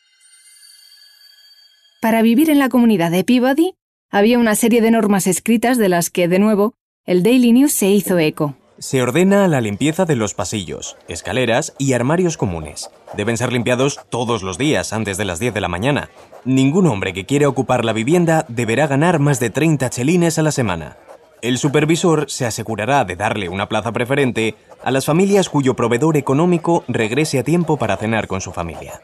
Para 2.02 2.21
vivir 2.21 2.50
en 2.50 2.59
la 2.59 2.69
comunidad 2.69 3.11
de 3.11 3.25
Peabody 3.25 3.76
había 4.11 4.38
una 4.38 4.57
serie 4.57 4.83
de 4.83 4.90
normas 4.90 5.26
escritas 5.26 5.78
de 5.78 5.88
las 5.88 6.11
que, 6.11 6.28
de 6.28 6.38
nuevo, 6.38 6.75
el 7.07 7.23
Daily 7.23 7.52
News 7.52 7.73
se 7.73 7.88
hizo 7.88 8.19
eco. 8.19 8.59
Se 8.78 9.00
ordena 9.00 9.49
la 9.49 9.62
limpieza 9.62 10.04
de 10.04 10.16
los 10.16 10.35
pasillos, 10.35 10.99
escaleras 11.09 11.75
y 11.78 11.95
armarios 11.95 12.37
comunes. 12.37 12.90
Deben 13.16 13.37
ser 13.37 13.52
limpiados 13.52 14.00
todos 14.11 14.42
los 14.42 14.59
días 14.59 14.92
antes 14.92 15.16
de 15.16 15.25
las 15.25 15.38
10 15.38 15.54
de 15.54 15.61
la 15.61 15.68
mañana. 15.68 16.11
Ningún 16.44 16.87
hombre 16.87 17.12
que 17.12 17.26
quiera 17.26 17.49
ocupar 17.49 17.85
la 17.85 17.92
vivienda 17.92 18.44
deberá 18.49 18.87
ganar 18.87 19.18
más 19.18 19.40
de 19.40 19.50
30 19.50 19.88
chelines 19.90 20.38
a 20.38 20.42
la 20.42 20.50
semana. 20.50 20.97
El 21.42 21.59
supervisor 21.59 22.30
se 22.30 22.47
asegurará 22.47 23.04
de 23.04 23.16
darle 23.16 23.49
una 23.49 23.68
plaza 23.68 23.92
preferente 23.92 24.54
a 24.83 24.90
las 24.90 25.04
familias 25.04 25.49
cuyo 25.49 25.75
proveedor 25.76 26.16
económico 26.16 26.85
regrese 26.88 27.38
a 27.38 27.44
tiempo 27.44 27.76
para 27.76 27.97
cenar 27.97 28.26
con 28.26 28.40
su 28.40 28.50
familia. 28.52 29.02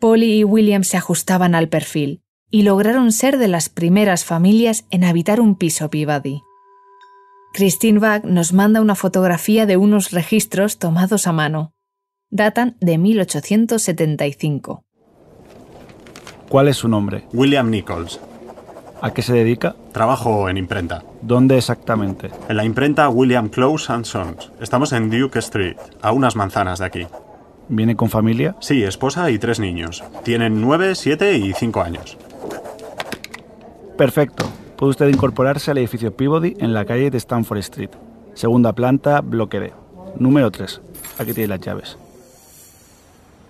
Polly 0.00 0.38
y 0.38 0.44
William 0.44 0.84
se 0.84 0.96
ajustaban 0.96 1.54
al 1.54 1.68
perfil 1.68 2.22
y 2.50 2.62
lograron 2.62 3.12
ser 3.12 3.38
de 3.38 3.48
las 3.48 3.68
primeras 3.68 4.24
familias 4.24 4.86
en 4.90 5.04
habitar 5.04 5.40
un 5.40 5.54
piso 5.54 5.88
Peabody. 5.88 6.42
Christine 7.52 8.00
Bach 8.00 8.24
nos 8.24 8.52
manda 8.52 8.80
una 8.80 8.94
fotografía 8.94 9.66
de 9.66 9.76
unos 9.76 10.10
registros 10.10 10.78
tomados 10.78 11.26
a 11.26 11.32
mano. 11.32 11.75
Datan 12.36 12.76
de 12.80 12.98
1875. 12.98 14.84
¿Cuál 16.50 16.68
es 16.68 16.76
su 16.76 16.86
nombre? 16.86 17.24
William 17.32 17.70
Nichols. 17.70 18.20
¿A 19.00 19.12
qué 19.12 19.22
se 19.22 19.32
dedica? 19.32 19.74
Trabajo 19.92 20.50
en 20.50 20.58
imprenta. 20.58 21.02
¿Dónde 21.22 21.56
exactamente? 21.56 22.28
En 22.48 22.58
la 22.58 22.64
imprenta 22.66 23.08
William 23.08 23.48
Close 23.48 23.86
Sons. 24.02 24.52
Estamos 24.60 24.92
en 24.92 25.08
Duke 25.08 25.38
Street, 25.38 25.76
a 26.02 26.12
unas 26.12 26.36
manzanas 26.36 26.78
de 26.78 26.84
aquí. 26.84 27.06
¿Viene 27.70 27.96
con 27.96 28.10
familia? 28.10 28.54
Sí, 28.60 28.82
esposa 28.82 29.30
y 29.30 29.38
tres 29.38 29.58
niños. 29.58 30.04
Tienen 30.22 30.60
nueve, 30.60 30.94
siete 30.94 31.38
y 31.38 31.54
cinco 31.54 31.80
años. 31.80 32.18
Perfecto. 33.96 34.44
Puede 34.76 34.90
usted 34.90 35.08
incorporarse 35.08 35.70
al 35.70 35.78
edificio 35.78 36.14
Peabody 36.14 36.54
en 36.58 36.74
la 36.74 36.84
calle 36.84 37.10
de 37.10 37.16
Stanford 37.16 37.58
Street. 37.60 37.90
Segunda 38.34 38.74
planta, 38.74 39.22
bloque 39.22 39.58
D. 39.58 39.72
Número 40.18 40.50
3. 40.50 40.82
Aquí 41.18 41.32
tiene 41.32 41.48
las 41.48 41.60
llaves. 41.60 41.96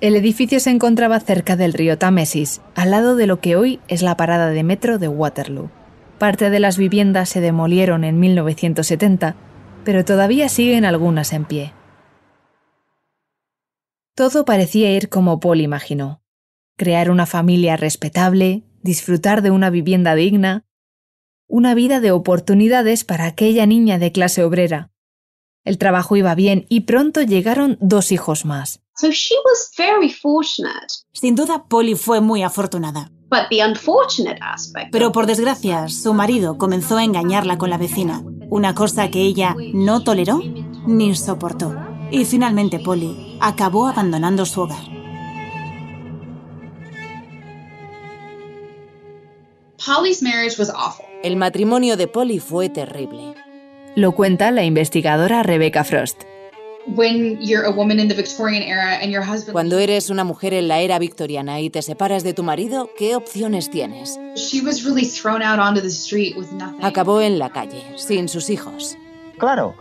El 0.03 0.15
edificio 0.15 0.61
se 0.61 0.69
encontraba 0.69 1.19
cerca 1.21 1.57
del 1.57 1.73
río 1.73 1.97
Támesis, 1.97 2.61
al 2.75 2.91
lado 2.91 3.17
de 3.17 3.27
lo 3.27 3.41
que 3.41 3.57
hoy 3.57 3.81
es 3.89 4.03
la 4.03 4.15
parada 4.15 4.51
de 4.51 4.63
metro 4.63 4.99
de 4.99 5.09
Waterloo. 5.09 5.71
Parte 6.19 6.51
de 6.51 6.61
las 6.61 6.77
viviendas 6.77 7.31
se 7.31 7.41
demolieron 7.41 8.05
en 8.05 8.21
1970, 8.21 9.37
pero 9.85 10.05
todavía 10.05 10.51
siguen 10.51 10.85
algunas 10.85 11.33
en 11.33 11.47
pie. 11.47 11.73
Todo 14.15 14.45
parecía 14.45 14.93
ir 14.93 15.09
como 15.09 15.41
Paul 15.41 15.63
imaginó. 15.63 16.21
Crear 16.77 17.11
una 17.11 17.25
familia 17.25 17.79
respetable, 17.79 18.65
disfrutar 18.83 19.41
de 19.41 19.51
una 19.51 19.71
vivienda 19.71 20.15
digna, 20.15 20.67
una 21.49 21.75
vida 21.75 22.01
de 22.01 22.11
oportunidades 22.11 23.05
para 23.05 23.25
aquella 23.25 23.65
niña 23.65 23.99
de 23.99 24.13
clase 24.13 24.45
obrera. 24.45 24.91
El 25.65 25.79
trabajo 25.79 26.17
iba 26.17 26.35
bien 26.35 26.67
y 26.69 26.81
pronto 26.81 27.23
llegaron 27.23 27.79
dos 27.81 28.13
hijos 28.13 28.45
más. 28.45 28.86
Sin 31.13 31.35
duda, 31.35 31.67
Polly 31.69 31.95
fue 31.95 32.21
muy 32.23 32.43
afortunada. 32.43 33.11
Pero 34.91 35.13
por 35.13 35.27
desgracia, 35.27 35.89
su 35.89 36.15
marido 36.15 36.57
comenzó 36.57 36.97
a 36.97 37.05
engañarla 37.05 37.59
con 37.59 37.69
la 37.69 37.77
vecina, 37.77 38.23
una 38.49 38.75
cosa 38.75 39.11
que 39.11 39.21
ella 39.21 39.55
no 39.75 40.03
toleró 40.03 40.41
ni 40.87 41.15
soportó. 41.15 41.75
Y 42.11 42.25
finalmente 42.25 42.79
Polly 42.79 43.37
acabó 43.41 43.89
abandonando 43.89 44.47
su 44.47 44.63
hogar. 44.63 44.83
El 51.23 51.37
matrimonio 51.37 51.97
de 51.97 52.09
Polly 52.09 52.39
fue 52.39 52.71
terrible. 52.71 53.35
Lo 53.95 54.13
cuenta 54.13 54.51
la 54.51 54.65
investigadora 54.65 55.43
Rebecca 55.43 55.85
Frost. 55.85 56.23
Cuando 59.53 59.79
eres 59.79 60.09
una 60.11 60.25
mujer 60.25 60.55
en 60.55 60.69
la 60.69 60.81
era 60.81 60.99
victoriana 60.99 61.61
y 61.61 61.71
te 61.71 61.83
separas 61.83 62.23
de 62.23 62.33
tu 62.33 62.43
marido, 62.43 62.91
¿qué 62.97 63.17
opciones 63.17 63.71
tienes? 63.71 64.19
Acabó 66.83 67.21
en 67.21 67.39
la 67.39 67.51
calle, 67.51 67.85
sin 67.97 68.29
sus 68.29 68.51
hijos. 68.51 68.97
Claro, 69.39 69.75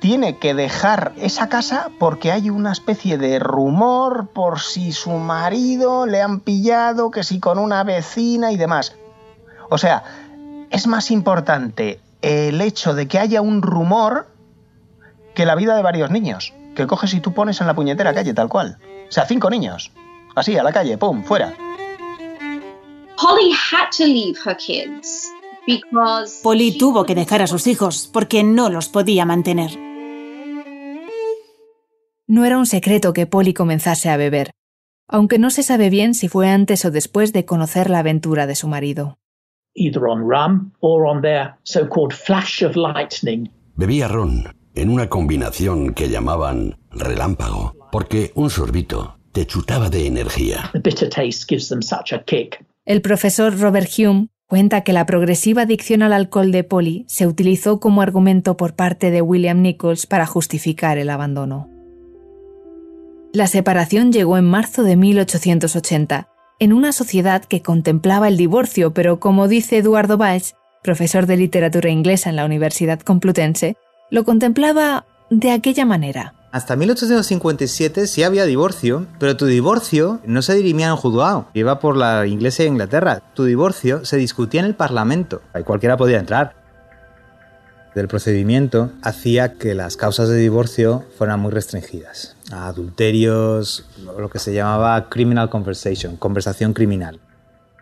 tiene 0.00 0.38
que 0.38 0.54
dejar 0.54 1.12
esa 1.16 1.48
casa 1.48 1.90
porque 1.98 2.32
hay 2.32 2.50
una 2.50 2.72
especie 2.72 3.18
de 3.18 3.38
rumor 3.38 4.28
por 4.32 4.60
si 4.60 4.92
su 4.92 5.10
marido 5.10 6.06
le 6.06 6.22
han 6.22 6.40
pillado, 6.40 7.10
que 7.10 7.22
si 7.22 7.40
con 7.40 7.58
una 7.58 7.84
vecina 7.84 8.52
y 8.52 8.56
demás. 8.56 8.96
O 9.68 9.78
sea, 9.78 10.04
es 10.70 10.86
más 10.86 11.10
importante 11.10 12.00
el 12.22 12.60
hecho 12.60 12.94
de 12.94 13.08
que 13.08 13.18
haya 13.18 13.40
un 13.40 13.62
rumor 13.62 14.26
que 15.36 15.46
la 15.46 15.54
vida 15.54 15.76
de 15.76 15.82
varios 15.82 16.10
niños, 16.10 16.52
que 16.74 16.88
coges 16.88 17.14
y 17.14 17.20
tú 17.20 17.32
pones 17.32 17.60
en 17.60 17.68
la 17.68 17.74
puñetera 17.74 18.12
calle 18.12 18.34
tal 18.34 18.48
cual. 18.48 18.78
O 19.08 19.12
sea, 19.12 19.26
cinco 19.26 19.50
niños. 19.50 19.92
Así, 20.34 20.58
a 20.58 20.64
la 20.64 20.72
calle, 20.72 20.98
¡pum!, 20.98 21.22
fuera. 21.22 21.54
Polly 23.16 23.52
had 23.52 23.90
to 23.96 24.04
leave 24.04 24.36
her 24.44 24.56
kids 24.56 25.30
Polly 26.42 26.78
tuvo 26.78 27.04
que 27.04 27.14
dejar 27.14 27.42
a 27.42 27.46
sus 27.46 27.66
hijos 27.66 28.08
porque 28.12 28.44
no 28.44 28.70
los 28.70 28.88
podía 28.88 29.24
mantener. 29.24 29.72
No 32.28 32.44
era 32.44 32.58
un 32.58 32.66
secreto 32.66 33.12
que 33.12 33.26
Polly 33.26 33.54
comenzase 33.54 34.10
a 34.10 34.16
beber, 34.16 34.50
aunque 35.08 35.38
no 35.38 35.50
se 35.50 35.62
sabe 35.62 35.90
bien 35.90 36.14
si 36.14 36.28
fue 36.28 36.48
antes 36.48 36.84
o 36.84 36.90
después 36.90 37.32
de 37.32 37.44
conocer 37.44 37.90
la 37.90 38.00
aventura 38.00 38.46
de 38.46 38.54
su 38.54 38.68
marido. 38.68 39.18
Bebía 43.76 44.08
ron 44.08 44.44
en 44.76 44.90
una 44.90 45.08
combinación 45.08 45.92
que 45.94 46.08
llamaban 46.08 46.78
relámpago, 46.90 47.74
porque 47.90 48.30
un 48.36 48.50
sorbito 48.50 49.18
te 49.32 49.46
chutaba 49.46 49.90
de 49.90 50.06
energía. 50.06 50.70
El 52.84 53.02
profesor 53.02 53.58
Robert 53.58 53.90
Hume 53.98 54.28
Cuenta 54.48 54.82
que 54.82 54.92
la 54.92 55.06
progresiva 55.06 55.62
adicción 55.62 56.02
al 56.02 56.12
alcohol 56.12 56.52
de 56.52 56.62
Polly 56.62 57.04
se 57.08 57.26
utilizó 57.26 57.80
como 57.80 58.00
argumento 58.00 58.56
por 58.56 58.76
parte 58.76 59.10
de 59.10 59.20
William 59.20 59.60
Nichols 59.60 60.06
para 60.06 60.24
justificar 60.24 60.98
el 60.98 61.10
abandono. 61.10 61.68
La 63.32 63.48
separación 63.48 64.12
llegó 64.12 64.38
en 64.38 64.44
marzo 64.44 64.84
de 64.84 64.94
1880, 64.94 66.28
en 66.60 66.72
una 66.72 66.92
sociedad 66.92 67.44
que 67.44 67.60
contemplaba 67.60 68.28
el 68.28 68.36
divorcio, 68.36 68.94
pero 68.94 69.18
como 69.18 69.48
dice 69.48 69.78
Eduardo 69.78 70.16
Valls, 70.16 70.54
profesor 70.80 71.26
de 71.26 71.38
literatura 71.38 71.90
inglesa 71.90 72.30
en 72.30 72.36
la 72.36 72.44
Universidad 72.44 73.00
Complutense, 73.00 73.76
lo 74.10 74.24
contemplaba 74.24 75.04
de 75.30 75.50
aquella 75.50 75.84
manera. 75.84 76.34
Hasta 76.52 76.76
1857 76.76 78.06
sí 78.06 78.22
había 78.22 78.46
divorcio, 78.46 79.06
pero 79.18 79.36
tu 79.36 79.46
divorcio 79.46 80.20
no 80.24 80.40
se 80.40 80.54
dirimía 80.54 80.88
en 80.88 80.96
juzgado, 80.96 81.48
iba 81.52 81.80
por 81.80 81.96
la 81.96 82.26
Iglesia 82.26 82.64
de 82.64 82.70
Inglaterra. 82.70 83.22
Tu 83.34 83.44
divorcio 83.44 84.04
se 84.04 84.16
discutía 84.16 84.60
en 84.60 84.66
el 84.66 84.74
Parlamento, 84.74 85.42
ahí 85.52 85.64
cualquiera 85.64 85.96
podía 85.96 86.18
entrar. 86.18 86.54
El 87.94 88.08
procedimiento 88.08 88.92
hacía 89.02 89.54
que 89.54 89.74
las 89.74 89.96
causas 89.96 90.28
de 90.28 90.36
divorcio 90.36 91.04
fueran 91.16 91.40
muy 91.40 91.50
restringidas. 91.50 92.36
A 92.52 92.68
adulterios, 92.68 93.88
lo 94.18 94.28
que 94.28 94.38
se 94.38 94.52
llamaba 94.52 95.08
criminal 95.08 95.48
conversation, 95.48 96.16
conversación 96.16 96.74
criminal. 96.74 97.20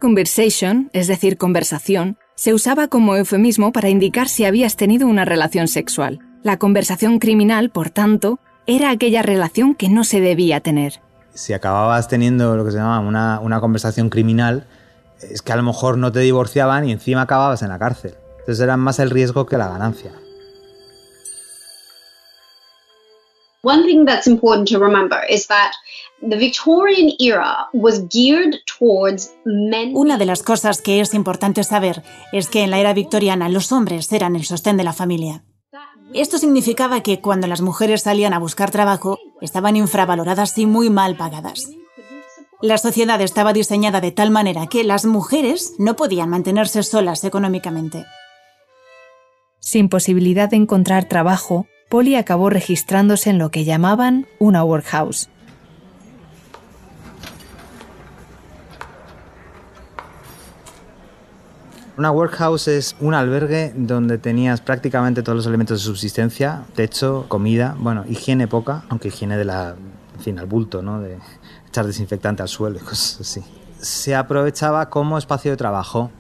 Conversation, 0.00 0.88
es 0.93 1.09
decir, 1.09 1.37
conversación, 1.37 2.16
se 2.37 2.53
usaba 2.53 2.88
como 2.88 3.17
eufemismo 3.17 3.73
para 3.73 3.88
indicar 3.88 4.29
si 4.29 4.45
habías 4.45 4.76
tenido 4.76 5.07
una 5.07 5.25
relación 5.25 5.69
sexual. 5.69 6.19
La 6.43 6.59
conversación 6.59 7.19
criminal, 7.19 7.71
por 7.71 7.91
tanto, 7.91 8.38
era 8.67 8.91
aquella 8.91 9.23
relación 9.23 9.75
que 9.75 9.88
no 9.88 10.05
se 10.05 10.21
debía 10.21 10.61
tener. 10.61 11.00
Si 11.33 11.53
acababas 11.53 12.09
teniendo 12.09 12.57
lo 12.57 12.64
que 12.64 12.73
se 12.73 12.79
llama 12.79 13.00
una, 13.00 13.41
una 13.41 13.61
conversación 13.61 14.09
criminal, 14.09 14.67
es 15.21 15.43
que 15.43 15.53
a 15.53 15.57
lo 15.57 15.62
mejor 15.62 15.97
no 15.97 16.12
te 16.12 16.21
divorciaban 16.21 16.88
y 16.88 16.93
encima 16.93 17.23
acababas 17.23 17.62
en 17.62 17.69
la 17.69 17.79
cárcel. 17.79 18.14
Entonces 18.41 18.62
era 18.62 18.76
más 18.76 18.99
el 18.99 19.11
riesgo 19.11 19.47
que 19.47 19.57
la 19.57 19.69
ganancia. 19.69 20.12
One 23.62 23.85
thing 23.85 24.05
that's 24.05 24.26
important 24.26 24.69
to 24.69 24.79
remember 24.79 25.21
is 25.31 25.47
that 25.47 25.73
the 26.28 26.37
Victorian 26.37 27.12
era 27.19 27.69
was 27.73 28.09
geared 28.09 28.57
towards 28.78 29.35
men. 29.45 29.93
Una 29.95 30.19
de 30.19 30.26
las 30.26 30.43
cosas 30.43 30.81
que 30.81 31.00
es 31.00 31.14
importante 31.14 31.64
saber 31.64 32.02
es 32.33 32.49
que 32.49 32.62
en 32.62 32.71
la 32.71 32.78
era 32.78 32.95
victoriana 32.95 33.49
los 33.49 33.73
hombres 33.73 34.11
eran 34.12 34.37
el 34.37 34.45
sostén 34.45 34.76
de 34.76 34.85
la 34.85 34.93
familia. 34.93 35.45
Esto 36.12 36.38
significaba 36.38 37.02
que 37.02 37.21
cuando 37.21 37.47
las 37.47 37.61
mujeres 37.61 38.02
salían 38.02 38.35
a 38.35 38.38
buscar 38.38 38.71
trabajo, 38.71 39.19
estaban 39.40 39.76
infravaloradas 39.76 40.57
y 40.59 40.66
muy 40.66 40.90
mal 40.90 41.16
pagadas. 41.16 41.71
La 42.62 42.78
sociedad 42.78 43.21
estaba 43.21 43.52
diseñada 43.52 44.00
de 44.00 44.12
tal 44.12 44.31
manera 44.31 44.66
que 44.69 44.85
las 44.85 45.04
mujeres 45.04 45.75
no 45.78 45.97
podían 45.97 46.31
mantenerse 46.31 46.83
solas 46.83 47.25
económicamente. 47.25 48.04
Sin 49.61 49.88
posibilidad 49.88 50.49
de 50.49 50.57
encontrar 50.57 51.09
trabajo, 51.09 51.66
Polly 51.90 52.16
acabó 52.16 52.49
registrándose 52.49 53.31
en 53.31 53.38
lo 53.38 53.50
que 53.50 53.64
llamaban 53.64 54.26
una 54.38 54.62
workhouse. 54.64 55.28
Una 61.97 62.11
workhouse 62.11 62.67
es 62.69 62.97
un 62.99 63.15
albergue 63.15 63.73
donde 63.77 64.19
tenías 64.19 64.61
prácticamente 64.61 65.23
todos 65.23 65.37
los 65.37 65.47
elementos 65.47 65.79
de 65.79 65.85
subsistencia, 65.85 66.65
techo, 66.75 67.27
comida, 67.29 67.77
bueno, 67.79 68.05
higiene 68.09 68.49
poca, 68.49 68.83
aunque 68.89 69.09
higiene 69.09 69.37
de 69.37 69.45
la, 69.45 69.77
fin, 70.19 70.41
al 70.41 70.47
bulto, 70.47 70.83
¿no? 70.83 71.01
De 71.01 71.19
echar 71.69 71.87
desinfectante 71.87 72.43
al 72.43 72.49
suelo 72.49 72.79
y 72.79 72.81
cosas 72.85 73.21
así. 73.21 73.45
Se 73.79 74.17
aprovechaba 74.17 74.91
como 74.91 75.19
espacio 75.19 75.53
de 75.53 75.57
trabajo. 75.57 76.11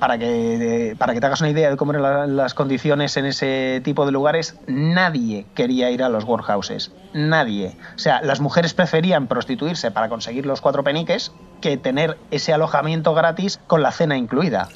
Para 0.00 0.18
que, 0.18 0.96
para 0.98 1.12
que 1.12 1.20
te 1.20 1.26
hagas 1.26 1.40
una 1.42 1.50
idea 1.50 1.68
de 1.70 1.76
cómo 1.76 1.92
eran 1.92 2.02
la- 2.02 2.26
las 2.26 2.54
condiciones 2.54 3.16
en 3.18 3.26
ese 3.26 3.80
tipo 3.84 4.06
de 4.06 4.12
lugares, 4.12 4.56
nadie 4.66 5.44
quería 5.54 5.90
ir 5.90 6.02
a 6.02 6.08
los 6.08 6.24
workhouses. 6.24 6.90
Nadie. 7.12 7.76
O 7.96 7.98
sea, 7.98 8.22
las 8.22 8.40
mujeres 8.40 8.72
preferían 8.72 9.26
prostituirse 9.26 9.90
para 9.90 10.08
conseguir 10.08 10.46
los 10.46 10.62
cuatro 10.62 10.82
peniques 10.82 11.32
que 11.60 11.76
tener 11.76 12.16
ese 12.30 12.54
alojamiento 12.54 13.12
gratis 13.14 13.60
con 13.66 13.82
la 13.82 13.92
cena 13.92 14.16
incluida. 14.16 14.68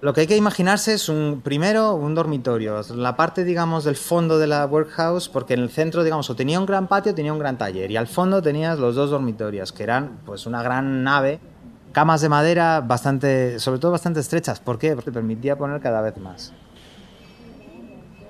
Lo 0.00 0.12
que 0.12 0.22
hay 0.22 0.26
que 0.26 0.36
imaginarse 0.36 0.92
es 0.94 1.08
un 1.08 1.40
primero 1.42 1.94
un 1.94 2.14
dormitorio, 2.14 2.82
la 2.94 3.16
parte 3.16 3.42
digamos 3.42 3.84
del 3.84 3.96
fondo 3.96 4.38
de 4.38 4.46
la 4.46 4.66
workhouse, 4.66 5.30
porque 5.30 5.54
en 5.54 5.60
el 5.60 5.70
centro 5.70 6.04
digamos 6.04 6.28
o 6.28 6.36
tenía 6.36 6.60
un 6.60 6.66
gran 6.66 6.88
patio 6.88 7.14
tenía 7.14 7.32
un 7.32 7.38
gran 7.38 7.56
taller 7.56 7.90
y 7.90 7.96
al 7.96 8.06
fondo 8.06 8.42
tenías 8.42 8.78
los 8.78 8.96
dos 8.96 9.08
dormitorios 9.10 9.72
que 9.72 9.82
eran 9.82 10.18
pues 10.26 10.44
una 10.44 10.62
gran 10.62 11.04
nave, 11.04 11.40
camas 11.94 12.20
de 12.20 12.28
madera 12.28 12.82
bastante, 12.82 13.58
sobre 13.58 13.78
todo 13.78 13.92
bastante 13.92 14.20
estrechas. 14.20 14.60
¿Por 14.60 14.78
qué? 14.78 14.94
Porque 14.94 15.12
permitía 15.12 15.56
poner 15.56 15.80
cada 15.80 16.02
vez 16.02 16.18
más. 16.18 16.52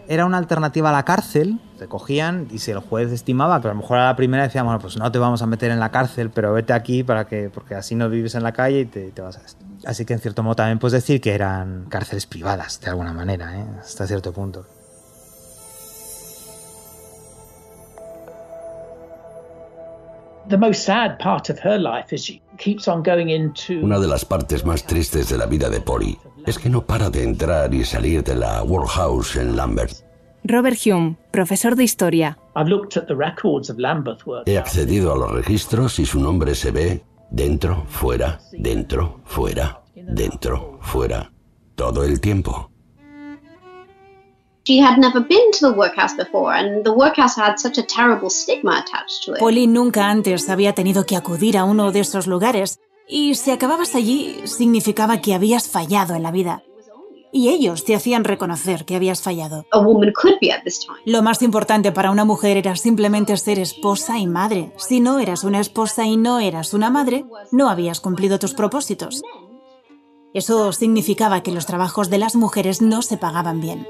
Era 0.07 0.27
una 0.27 0.37
alternativa 0.37 0.90
a 0.90 0.92
la 0.92 1.05
cárcel, 1.05 1.59
te 1.79 1.88
cogían 1.88 2.46
y 2.50 2.59
si 2.59 2.70
el 2.70 2.79
juez 2.79 3.11
estimaba 3.11 3.59
que 3.62 3.68
a 3.68 3.70
lo 3.70 3.79
mejor 3.79 3.96
a 3.96 4.05
la 4.05 4.16
primera 4.16 4.42
decían, 4.42 4.66
bueno, 4.66 4.79
pues 4.79 4.98
no 4.98 5.11
te 5.11 5.18
vamos 5.18 5.40
a 5.40 5.46
meter 5.46 5.70
en 5.70 5.81
la 5.81 5.90
cárcel, 5.90 6.31
pero 6.31 6.53
vete 6.53 6.74
aquí 6.74 7.03
para 7.03 7.27
que, 7.27 7.48
porque 7.48 7.74
así 7.74 7.94
no 7.94 8.11
vives 8.11 8.35
en 8.35 8.42
la 8.42 8.53
calle 8.53 8.81
y 8.81 8.85
te, 8.85 9.11
te 9.12 9.22
vas 9.22 9.38
a 9.38 9.40
esto. 9.40 9.64
Así 9.87 10.05
que 10.05 10.12
en 10.12 10.20
cierto 10.20 10.42
modo 10.42 10.57
también 10.57 10.79
puedes 10.79 10.92
decir 10.92 11.22
que 11.22 11.35
eran 11.35 11.87
cárceles 11.88 12.27
privadas, 12.27 12.83
de 12.83 12.90
alguna 12.90 13.14
manera, 13.14 13.59
¿eh? 13.59 13.64
hasta 13.81 14.07
cierto 14.07 14.33
punto. 14.33 14.66
Una 23.83 23.98
de 23.98 24.09
las 24.09 24.24
partes 24.24 24.64
más 24.64 24.87
tristes 24.87 25.28
de 25.30 25.38
la 25.38 25.46
vida 25.46 25.70
de 25.70 25.80
Polly 25.80 26.18
es 26.46 26.59
que 26.59 26.68
no 26.68 26.85
para 26.85 27.09
de 27.11 27.22
entrar 27.22 27.72
y 27.72 27.85
salir 27.85 28.22
de 28.22 28.37
la 28.37 28.62
Workhouse 28.62 29.37
en 29.37 29.57
Lambert. 29.57 29.92
Robert 30.44 30.76
Hume, 30.85 31.16
profesor 31.30 31.74
de 31.74 31.85
historia. 31.85 32.37
I've 32.54 32.68
looked 32.68 32.98
at 32.98 33.07
the 33.07 33.14
records 33.14 33.70
of 33.70 33.78
Lambeth 33.78 34.26
work. 34.26 34.46
He 34.46 34.59
accedido 34.59 35.14
a 35.14 35.16
los 35.16 35.33
registros 35.33 35.98
y 35.98 36.04
su 36.04 36.20
nombre 36.20 36.54
se 36.54 36.70
ve 36.70 37.02
dentro, 37.30 37.87
fuera, 37.88 38.38
dentro, 38.52 39.20
fuera, 39.24 39.83
dentro, 39.94 40.78
fuera, 40.83 41.33
todo 41.74 42.04
el 42.04 42.20
tiempo. 42.20 42.70
Polly 49.38 49.66
nunca 49.66 50.09
antes 50.09 50.48
había 50.48 50.72
tenido 50.72 51.05
que 51.05 51.16
acudir 51.16 51.59
a 51.59 51.64
uno 51.64 51.92
de 51.92 52.00
esos 52.00 52.27
lugares, 52.27 52.81
y 53.07 53.35
si 53.35 53.50
acababas 53.50 53.94
allí 53.94 54.40
significaba 54.44 55.20
que 55.20 55.35
habías 55.35 55.68
fallado 55.68 56.14
en 56.14 56.22
la 56.22 56.31
vida. 56.31 56.62
Y 57.31 57.50
ellos 57.50 57.85
te 57.85 57.94
hacían 57.94 58.24
reconocer 58.24 58.87
que 58.87 58.96
habías 58.96 59.20
fallado. 59.20 59.66
A 59.72 59.81
woman 59.81 60.12
could 60.12 60.38
be 60.40 60.50
at 60.50 60.62
this 60.62 60.81
time. 60.81 60.96
Lo 61.05 61.20
más 61.20 61.42
importante 61.42 61.92
para 61.92 62.11
una 62.11 62.24
mujer 62.24 62.57
era 62.57 62.74
simplemente 62.77 63.37
ser 63.37 63.59
esposa 63.59 64.18
y 64.18 64.27
madre. 64.27 64.72
Si 64.79 65.00
no 65.00 65.18
eras 65.18 65.44
una 65.44 65.61
esposa 65.61 66.07
y 66.07 66.16
no 66.16 66.38
eras 66.38 66.72
una 66.72 66.88
madre, 66.88 67.27
no 67.53 67.68
habías 67.68 68.00
cumplido 68.00 68.38
tus 68.38 68.55
propósitos. 68.55 69.20
Eso 70.33 70.72
significaba 70.72 71.42
que 71.42 71.53
los 71.53 71.66
trabajos 71.66 72.09
de 72.09 72.18
las 72.18 72.35
mujeres 72.35 72.81
no 72.81 73.03
se 73.03 73.18
pagaban 73.18 73.61
bien. 73.61 73.87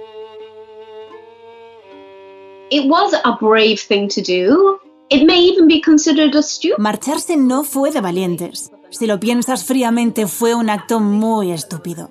It 2.71 2.89
was 2.89 3.15
a 3.25 3.37
brave 3.41 3.79
thing 3.79 4.09
to 4.09 4.23
do. 4.23 4.79
It 5.11 5.25
may 5.25 5.39
even 5.39 5.69
be 5.69 5.81
considered 5.81 6.35
a 6.35 6.43
stupid. 6.43 6.79
Marcharse 6.79 7.37
no 7.37 7.63
fue 7.63 7.91
de 7.91 8.01
valientes. 8.01 8.71
Si 8.91 9.07
lo 9.07 9.21
piensas 9.21 9.65
fríamente, 9.65 10.27
fue 10.27 10.55
un 10.55 10.71
acto 10.71 11.01
muy 11.01 11.53
estúpido. 11.53 12.11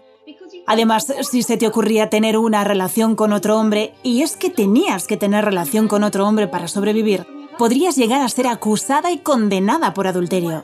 Además, 0.67 1.13
si 1.29 1.43
se 1.43 1.57
te 1.57 1.67
ocurría 1.67 2.09
tener 2.09 2.37
una 2.37 2.63
relación 2.63 3.15
con 3.15 3.33
otro 3.33 3.59
hombre, 3.59 3.93
y 4.03 4.21
es 4.21 4.37
que 4.37 4.49
tenías 4.49 5.07
que 5.07 5.17
tener 5.17 5.43
relación 5.43 5.87
con 5.87 6.03
otro 6.03 6.27
hombre 6.27 6.47
para 6.47 6.67
sobrevivir, 6.67 7.25
podrías 7.57 7.95
llegar 7.95 8.21
a 8.21 8.29
ser 8.29 8.47
acusada 8.47 9.11
y 9.11 9.17
condenada 9.17 9.93
por 9.93 10.07
adulterio. 10.07 10.61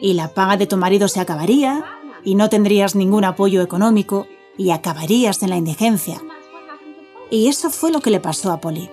Y 0.00 0.14
la 0.14 0.28
paga 0.28 0.56
de 0.56 0.66
tu 0.66 0.76
marido 0.76 1.08
se 1.08 1.20
acabaría, 1.20 1.84
y 2.22 2.34
no 2.36 2.48
tendrías 2.48 2.94
ningún 2.94 3.24
apoyo 3.24 3.60
económico, 3.60 4.26
y 4.56 4.70
acabarías 4.70 5.42
en 5.42 5.50
la 5.50 5.56
indigencia. 5.56 6.22
Y 7.34 7.48
eso 7.48 7.68
fue 7.68 7.90
lo 7.90 8.00
que 8.00 8.10
le 8.10 8.20
pasó 8.20 8.52
a 8.52 8.60
Polly. 8.60 8.88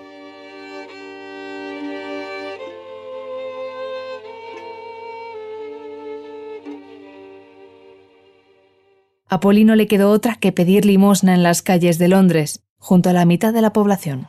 A 9.28 9.38
Polly 9.38 9.62
no 9.62 9.76
le 9.76 9.86
quedó 9.86 10.10
otra 10.10 10.34
que 10.34 10.50
pedir 10.50 10.84
limosna 10.84 11.34
en 11.34 11.44
las 11.44 11.62
calles 11.62 11.98
de 11.98 12.08
Londres, 12.08 12.64
junto 12.78 13.10
a 13.10 13.12
la 13.12 13.26
mitad 13.26 13.52
de 13.52 13.62
la 13.62 13.72
población. 13.72 14.26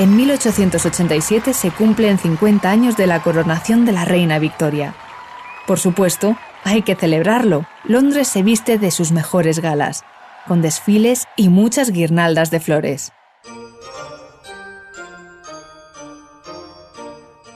En 0.00 0.16
1887 0.16 1.52
se 1.52 1.70
cumplen 1.70 2.16
50 2.16 2.70
años 2.70 2.96
de 2.96 3.06
la 3.06 3.22
coronación 3.22 3.84
de 3.84 3.92
la 3.92 4.06
reina 4.06 4.38
Victoria. 4.38 4.94
Por 5.66 5.78
supuesto, 5.78 6.38
hay 6.64 6.80
que 6.80 6.94
celebrarlo. 6.94 7.66
Londres 7.84 8.26
se 8.26 8.42
viste 8.42 8.78
de 8.78 8.92
sus 8.92 9.12
mejores 9.12 9.58
galas, 9.58 10.04
con 10.48 10.62
desfiles 10.62 11.28
y 11.36 11.50
muchas 11.50 11.90
guirnaldas 11.90 12.50
de 12.50 12.60
flores. 12.60 13.12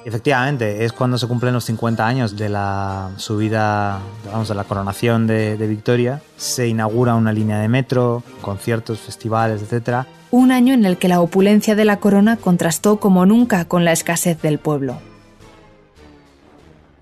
Efectivamente, 0.04 0.84
es 0.84 0.92
cuando 0.92 1.16
se 1.16 1.26
cumplen 1.26 1.54
los 1.54 1.64
50 1.64 2.06
años 2.06 2.36
de 2.36 2.50
la 2.50 3.10
subida, 3.16 4.00
vamos, 4.30 4.48
de 4.48 4.54
la 4.54 4.64
coronación 4.64 5.26
de, 5.26 5.56
de 5.56 5.66
Victoria. 5.66 6.20
Se 6.36 6.68
inaugura 6.68 7.14
una 7.14 7.32
línea 7.32 7.58
de 7.58 7.68
metro, 7.68 8.22
conciertos, 8.42 9.00
festivales, 9.00 9.62
etc. 9.62 10.06
Un 10.30 10.52
año 10.52 10.74
en 10.74 10.84
el 10.84 10.98
que 10.98 11.08
la 11.08 11.20
opulencia 11.20 11.74
de 11.74 11.86
la 11.86 12.00
corona 12.00 12.36
contrastó 12.36 13.00
como 13.00 13.24
nunca 13.24 13.64
con 13.64 13.84
la 13.86 13.92
escasez 13.92 14.42
del 14.42 14.58
pueblo. 14.58 14.98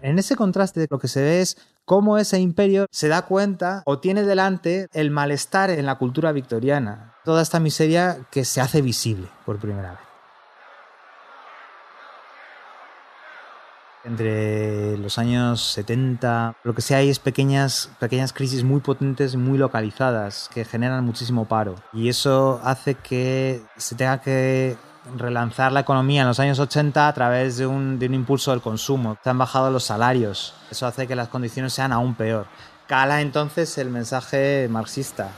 En 0.01 0.19
ese 0.19 0.37
contraste 0.37 0.87
lo 0.88 0.99
que 0.99 1.09
se 1.09 1.23
ve 1.23 1.41
es 1.41 1.57
cómo 1.85 2.19
ese 2.19 2.38
imperio 2.38 2.87
se 2.91 3.09
da 3.09 3.23
cuenta 3.23 3.83
o 3.85 3.99
tiene 3.99 4.23
delante 4.23 4.87
el 4.93 5.11
malestar 5.11 5.71
en 5.71 5.87
la 5.87 5.97
cultura 5.97 6.31
victoriana. 6.33 7.15
Toda 7.25 7.43
esta 7.43 7.59
miseria 7.59 8.19
que 8.31 8.45
se 8.45 8.61
hace 8.61 8.83
visible 8.83 9.29
por 9.45 9.59
primera 9.59 9.93
vez. 9.93 10.12
Entre 14.05 14.99
los 14.99 15.19
años 15.19 15.62
70, 15.75 16.57
lo 16.65 16.75
que 16.75 16.83
sí 16.83 16.95
hay 16.95 17.09
es 17.09 17.21
pequeñas, 17.21 17.88
pequeñas 18.01 18.33
crisis 18.33 18.65
muy 18.65 18.81
potentes, 18.81 19.37
muy 19.37 19.59
localizadas, 19.59 20.51
que 20.53 20.65
generan 20.65 21.05
muchísimo 21.05 21.45
paro. 21.45 21.77
Y 21.93 22.09
eso 22.09 22.61
hace 22.65 22.97
que 22.97 23.62
se 23.77 23.95
tenga 23.95 24.21
que 24.21 24.77
relanzar 25.17 25.73
la 25.73 25.81
economía 25.81 26.23
en 26.23 26.29
los 26.29 26.41
años 26.41 26.59
80 26.59 27.09
a 27.09 27.12
través 27.12 27.57
de 27.57 27.67
un, 27.67 27.99
de 27.99 28.07
un 28.07 28.15
impulso 28.15 28.51
del 28.51 28.61
consumo. 28.61 29.17
Se 29.23 29.31
han 29.31 29.38
bajado 29.38 29.71
los 29.71 29.85
salarios. 29.85 30.55
Eso 30.71 30.87
hace 30.87 31.07
que 31.07 31.17
las 31.17 31.29
condiciones 31.29 31.73
sean 31.73 31.93
aún 31.93 32.15
peor. 32.15 32.47
Cala 32.87 33.21
entonces 33.21 33.79
el 33.79 33.91
mensaje 33.91 34.69
marxista. 34.71 35.31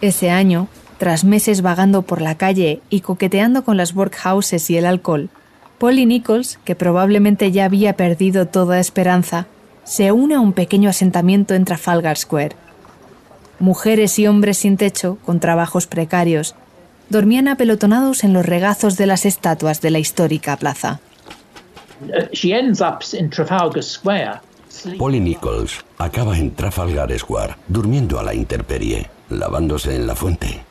Ese 0.00 0.30
año, 0.30 0.68
tras 0.98 1.24
meses 1.24 1.62
vagando 1.62 2.02
por 2.02 2.20
la 2.20 2.36
calle 2.36 2.80
y 2.90 3.00
coqueteando 3.00 3.64
con 3.64 3.76
las 3.76 3.94
workhouses 3.94 4.70
y 4.70 4.76
el 4.76 4.86
alcohol, 4.86 5.30
Polly 5.78 6.06
Nichols, 6.06 6.58
que 6.64 6.74
probablemente 6.74 7.52
ya 7.52 7.64
había 7.64 7.94
perdido 7.96 8.46
toda 8.46 8.80
esperanza, 8.80 9.46
se 9.84 10.12
une 10.12 10.34
a 10.34 10.40
un 10.40 10.52
pequeño 10.52 10.88
asentamiento 10.88 11.54
en 11.54 11.64
Trafalgar 11.64 12.16
Square. 12.16 12.56
Mujeres 13.58 14.18
y 14.18 14.26
hombres 14.26 14.58
sin 14.58 14.76
techo, 14.76 15.18
con 15.24 15.40
trabajos 15.40 15.86
precarios, 15.86 16.54
dormían 17.10 17.48
apelotonados 17.48 18.24
en 18.24 18.32
los 18.32 18.46
regazos 18.46 18.96
de 18.96 19.06
las 19.06 19.26
estatuas 19.26 19.80
de 19.80 19.90
la 19.90 19.98
histórica 19.98 20.56
plaza. 20.56 21.00
Polly 24.98 25.20
Nichols 25.20 25.84
acaba 25.98 26.36
en 26.38 26.54
Trafalgar 26.54 27.16
Square, 27.18 27.56
durmiendo 27.68 28.18
a 28.18 28.22
la 28.22 28.34
intemperie, 28.34 29.08
lavándose 29.30 29.94
en 29.94 30.06
la 30.06 30.16
fuente. 30.16 30.64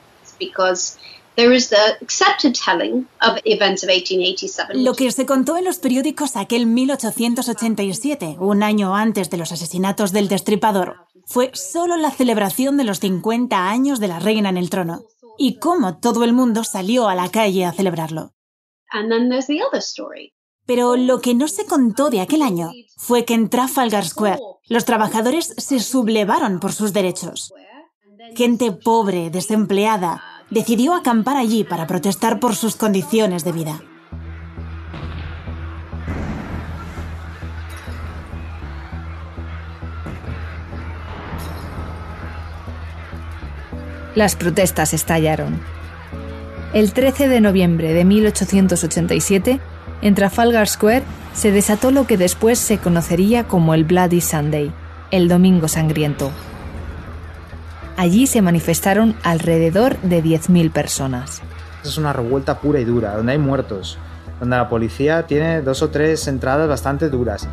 Lo 4.76 4.94
que 4.94 5.12
se 5.12 5.26
contó 5.26 5.58
en 5.58 5.66
los 5.66 5.80
periódicos 5.80 6.36
aquel 6.36 6.68
1887, 6.68 8.38
un 8.40 8.62
año 8.62 8.96
antes 8.96 9.30
de 9.30 9.38
los 9.38 9.52
asesinatos 9.52 10.12
del 10.12 10.28
destripador, 10.28 11.08
fue 11.26 11.52
solo 11.54 11.98
la 11.98 12.12
celebración 12.12 12.78
de 12.78 12.84
los 12.84 13.00
50 13.00 13.70
años 13.70 14.00
de 14.00 14.08
la 14.10 14.20
reina 14.20 14.50
en 14.50 14.58
el 14.58 14.70
trono 14.70 15.06
y 15.38 15.58
cómo 15.58 15.98
todo 15.98 16.24
el 16.24 16.34
mundo 16.34 16.64
salió 16.64 17.08
a 17.08 17.16
la 17.16 17.30
calle 17.30 17.66
a 17.66 17.72
celebrarlo. 17.72 18.34
Pero 20.66 20.96
lo 20.96 21.20
que 21.20 21.34
no 21.34 21.48
se 21.48 21.66
contó 21.66 22.10
de 22.10 22.22
aquel 22.22 22.42
año 22.42 22.72
fue 22.96 23.26
que 23.26 23.34
en 23.34 23.50
Trafalgar 23.50 24.06
Square 24.06 24.40
los 24.70 24.86
trabajadores 24.86 25.54
se 25.58 25.80
sublevaron 25.80 26.60
por 26.60 26.72
sus 26.72 26.94
derechos. 26.94 27.54
Gente 28.36 28.72
pobre, 28.72 29.30
desempleada, 29.30 30.24
decidió 30.50 30.96
acampar 30.96 31.38
allí 31.38 31.64
para 31.64 31.86
protestar 31.86 32.40
por 32.40 32.56
sus 32.56 32.76
condiciones 32.76 33.44
de 33.44 33.52
vida. 33.52 33.82
Las 44.16 44.36
protestas 44.36 44.94
estallaron. 44.94 45.60
El 46.74 46.94
13 46.94 47.28
de 47.28 47.40
noviembre 47.40 47.94
de 47.94 48.04
1887, 48.04 49.60
en 50.02 50.16
Trafalgar 50.16 50.68
Square 50.68 51.04
se 51.34 51.52
desató 51.52 51.92
lo 51.92 52.08
que 52.08 52.18
después 52.18 52.58
se 52.58 52.80
conocería 52.80 53.44
como 53.48 53.76
el 53.76 53.84
Bloody 53.84 54.22
Sunday, 54.22 54.72
el 55.12 55.28
Domingo 55.28 55.68
Sangriento. 55.68 56.32
Allí 57.96 58.26
se 58.26 58.42
manifestaron 58.42 59.16
alrededor 59.24 60.00
de 60.02 60.24
10.000 60.24 60.72
personas. 60.72 61.42
Es 61.84 61.98
una 61.98 62.12
revuelta 62.12 62.60
pura 62.60 62.80
y 62.80 62.86
dura, 62.86 63.16
donde 63.16 63.34
hay 63.34 63.38
muertos, 63.38 63.98
donde 64.40 64.56
la 64.56 64.68
policía 64.68 65.28
tiene 65.28 65.62
dos 65.62 65.82
o 65.84 65.90
tres 65.90 66.28
entradas 66.28 66.68
bastante 66.68 67.10
duras. 67.10 67.48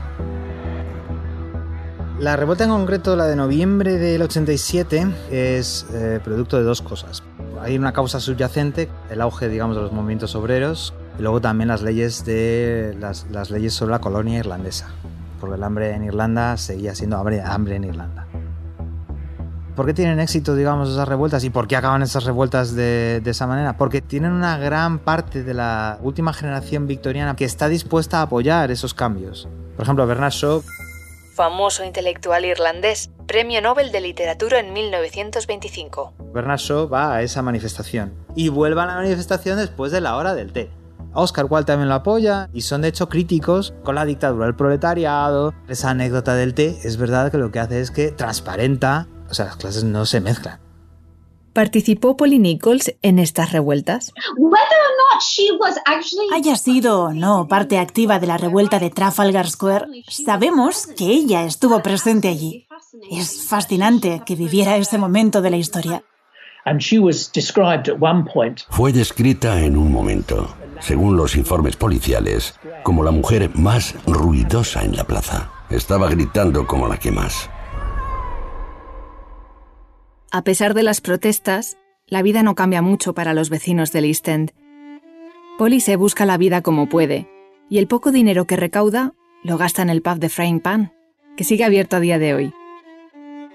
La 2.19 2.37
revuelta 2.37 2.65
en 2.65 2.71
concreto, 2.71 3.17
la 3.17 3.27
de 3.27 3.37
noviembre 3.37 3.99
del 3.99 4.23
87, 4.23 5.07
es 5.31 5.87
eh, 5.93 6.21
producto 6.23 6.57
de 6.57 6.65
dos 6.65 6.81
cosas. 6.81 7.23
Hay 7.61 7.77
una 7.77 7.93
causa 7.93 8.21
subyacente, 8.21 8.89
el 9.11 9.21
auge, 9.21 9.49
digamos, 9.49 9.77
de 9.77 9.83
los 9.83 9.93
movimientos 9.93 10.35
obreros, 10.35 10.95
y 11.19 11.23
luego 11.23 11.41
también 11.41 11.69
las 11.69 11.83
leyes, 11.83 12.25
de, 12.25 12.97
las, 12.99 13.27
las 13.31 13.51
leyes 13.51 13.75
sobre 13.75 13.93
la 13.93 14.01
colonia 14.01 14.39
irlandesa, 14.39 14.89
porque 15.39 15.57
el 15.57 15.63
hambre 15.63 15.95
en 15.95 16.05
Irlanda 16.05 16.57
seguía 16.57 16.95
siendo 16.95 17.17
hambre, 17.19 17.43
hambre 17.43 17.77
en 17.77 17.85
Irlanda. 17.85 18.27
¿Por 19.81 19.87
qué 19.87 19.95
tienen 19.95 20.21
éxito, 20.21 20.55
digamos, 20.55 20.91
esas 20.91 21.09
revueltas 21.09 21.43
y 21.43 21.49
por 21.49 21.67
qué 21.67 21.75
acaban 21.75 22.03
esas 22.03 22.25
revueltas 22.25 22.75
de, 22.75 23.23
de, 23.25 23.31
esa 23.31 23.47
manera? 23.47 23.79
Porque 23.79 24.03
tienen 24.03 24.33
una 24.33 24.59
gran 24.59 24.99
parte 24.99 25.43
de 25.43 25.55
la 25.55 25.99
última 26.03 26.35
generación 26.35 26.87
victoriana 26.87 27.35
que 27.35 27.47
está 27.47 27.67
dispuesta 27.67 28.19
a 28.19 28.23
apoyar 28.25 28.71
esos 28.71 28.93
cambios. 28.93 29.49
Por 29.77 29.85
ejemplo, 29.85 30.07
Bernard 30.07 30.33
Shaw. 30.33 30.63
Famoso 31.33 31.83
intelectual 31.83 32.45
irlandés, 32.45 33.09
Premio 33.27 33.63
Nobel 33.63 33.91
de 33.91 34.03
Literatura 34.03 34.61
en 34.61 34.75
1925. 34.75 36.13
Bernard 36.35 36.59
Shaw 36.59 36.87
va 36.87 37.15
a 37.15 37.23
esa 37.23 37.41
manifestación 37.41 38.13
y 38.37 38.51
vuelve 38.51 38.83
a 38.83 38.85
la 38.85 38.97
manifestación 38.97 39.57
después 39.57 39.93
de 39.93 40.03
la 40.03 40.17
hora 40.17 40.35
del 40.35 40.53
té. 40.53 40.69
Oscar 41.15 41.47
Wilde 41.49 41.65
también 41.65 41.89
lo 41.89 41.95
apoya 41.95 42.51
y 42.53 42.61
son 42.61 42.83
de 42.83 42.89
hecho 42.89 43.09
críticos 43.09 43.73
con 43.83 43.95
la 43.95 44.05
dictadura 44.05 44.45
del 44.45 44.57
proletariado. 44.57 45.55
Esa 45.69 45.89
anécdota 45.89 46.35
del 46.35 46.53
té 46.53 46.79
es 46.85 46.99
verdad 46.99 47.33
que 47.33 47.39
lo 47.39 47.51
que 47.51 47.61
hace 47.61 47.81
es 47.81 47.91
que 47.91 48.11
transparenta 48.11 49.09
o 49.31 49.35
sea, 49.35 49.47
las 49.47 49.57
clases 49.57 49.85
no 49.85 50.07
se 50.07 50.21
mezclan. 50.21 50.61
¿Participó 51.53 52.17
Polly 52.17 52.39
Nichols 52.39 52.95
en 53.03 53.19
estas 53.19 53.53
revueltas? 53.53 54.13
Haya 56.33 56.57
sido 56.57 57.05
o 57.05 57.13
no 57.13 57.49
parte 57.49 57.79
activa 57.79 58.19
de 58.19 58.27
la 58.29 58.37
revuelta 58.37 58.79
de 58.79 58.91
Trafalgar 58.91 59.51
Square, 59.51 59.87
sabemos 60.09 60.87
que 60.87 61.07
ella 61.07 61.45
estuvo 61.45 61.83
presente 61.83 62.29
allí. 62.29 62.67
Es 63.11 63.47
fascinante 63.49 64.23
que 64.25 64.37
viviera 64.37 64.77
ese 64.77 64.97
momento 64.99 65.43
de 65.43 65.51
la 65.51 65.57
historia. 65.57 66.05
Fue 68.71 68.93
descrita 68.93 69.61
en 69.61 69.77
un 69.77 69.91
momento, 69.91 70.55
según 70.81 71.17
los 71.17 71.35
informes 71.35 71.77
policiales, 71.77 72.55
como 72.85 73.03
la 73.03 73.11
mujer 73.11 73.51
más 73.55 73.95
ruidosa 74.07 74.85
en 74.85 74.97
la 74.97 75.05
plaza. 75.05 75.51
Estaba 75.69 76.09
gritando 76.09 76.67
como 76.67 76.87
la 76.87 76.99
que 76.99 77.11
más. 77.11 77.51
A 80.33 80.43
pesar 80.43 80.75
de 80.75 80.85
las 80.85 81.01
protestas, 81.01 81.77
la 82.07 82.23
vida 82.23 82.45
no 82.45 82.55
cambia 82.55 82.83
mucho 82.83 83.15
para 83.15 83.35
los 83.35 83.51
vecinos 83.51 83.91
del 83.91 84.05
East 84.05 84.29
End. 84.29 84.53
Polly 85.59 85.81
se 85.81 85.97
busca 85.97 86.25
la 86.25 86.37
vida 86.37 86.63
como 86.63 86.89
puede, 86.89 87.29
y 87.69 87.79
el 87.79 87.89
poco 87.89 88.13
dinero 88.13 88.45
que 88.45 88.55
recauda 88.55 89.15
lo 89.43 89.59
gasta 89.59 89.83
en 89.83 89.91
el 89.91 90.03
pub 90.03 90.21
de 90.21 90.29
Frying 90.29 90.61
Pan, 90.61 90.93
que 91.37 91.43
sigue 91.43 91.65
abierto 91.65 91.97
a 91.97 92.01
día 92.01 92.21
de 92.21 92.35
hoy. 92.35 92.55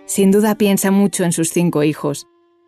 Sin 0.06 0.32
duda 0.32 0.56
piensa 0.56 0.92
mucho 0.92 1.24
en 1.24 1.32
sus 1.32 1.50
cinco 1.50 1.84
hijos, 1.84 2.28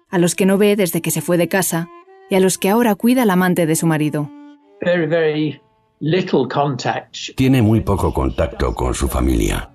a 0.10 0.20
los 0.20 0.36
que 0.36 0.46
no 0.46 0.58
ve 0.58 0.78
desde 0.78 1.02
que 1.02 1.12
se 1.12 1.22
fue 1.22 1.36
de 1.38 1.50
casa 1.50 1.90
y 2.30 2.36
a 2.36 2.40
los 2.40 2.58
que 2.58 2.70
ahora 2.70 2.96
cuida 2.96 3.24
el 3.24 3.30
amante 3.30 3.66
de 3.66 3.76
su 3.76 3.88
marido. 3.88 4.32
Tiene 7.36 7.62
muy 7.62 7.82
poco 7.82 8.14
contacto 8.14 8.74
con 8.74 8.94
su 8.94 9.10
familia. 9.10 9.72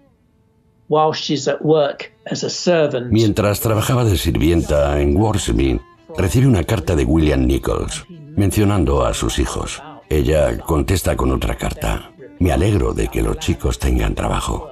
Mientras 3.10 3.60
trabajaba 3.60 4.04
de 4.04 4.16
sirvienta 4.16 5.00
en 5.00 5.16
Worsby, 5.16 5.80
recibe 6.16 6.46
una 6.46 6.64
carta 6.64 6.94
de 6.96 7.04
William 7.04 7.46
Nichols 7.46 8.04
mencionando 8.08 9.04
a 9.04 9.14
sus 9.14 9.38
hijos. 9.38 9.82
Ella 10.08 10.58
contesta 10.58 11.16
con 11.16 11.32
otra 11.32 11.56
carta. 11.56 12.12
Me 12.38 12.52
alegro 12.52 12.92
de 12.92 13.08
que 13.08 13.22
los 13.22 13.38
chicos 13.38 13.78
tengan 13.78 14.14
trabajo. 14.14 14.68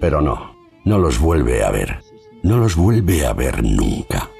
Pero 0.00 0.20
no, 0.20 0.56
no 0.84 0.98
los 0.98 1.18
vuelve 1.18 1.64
a 1.64 1.70
ver. 1.70 2.00
No 2.42 2.58
los 2.58 2.76
vuelve 2.76 3.26
a 3.26 3.32
ver 3.32 3.62
nunca. 3.62 4.30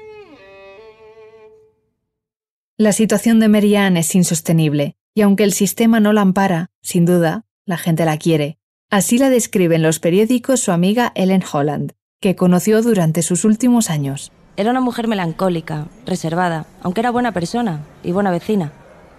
La 2.77 2.91
situación 2.91 3.39
de 3.39 3.47
Marianne 3.47 4.01
es 4.01 4.13
insostenible, 4.13 4.95
y 5.15 5.21
aunque 5.21 5.43
el 5.43 5.53
sistema 5.53 5.99
no 5.99 6.13
la 6.13 6.21
ampara, 6.21 6.69
sin 6.81 7.05
duda, 7.05 7.45
la 7.65 7.77
gente 7.77 8.05
la 8.05 8.17
quiere. 8.17 8.59
Así 8.89 9.17
la 9.17 9.29
describe 9.29 9.75
en 9.75 9.81
los 9.81 9.99
periódicos 9.99 10.61
su 10.61 10.71
amiga 10.71 11.11
Ellen 11.13 11.43
Holland, 11.51 11.91
que 12.21 12.37
conoció 12.37 12.81
durante 12.81 13.21
sus 13.21 13.43
últimos 13.43 13.89
años. 13.89 14.31
Era 14.55 14.71
una 14.71 14.79
mujer 14.79 15.09
melancólica, 15.09 15.87
reservada, 16.05 16.67
aunque 16.81 17.01
era 17.01 17.11
buena 17.11 17.33
persona 17.33 17.83
y 18.01 18.13
buena 18.13 18.31
vecina. 18.31 18.71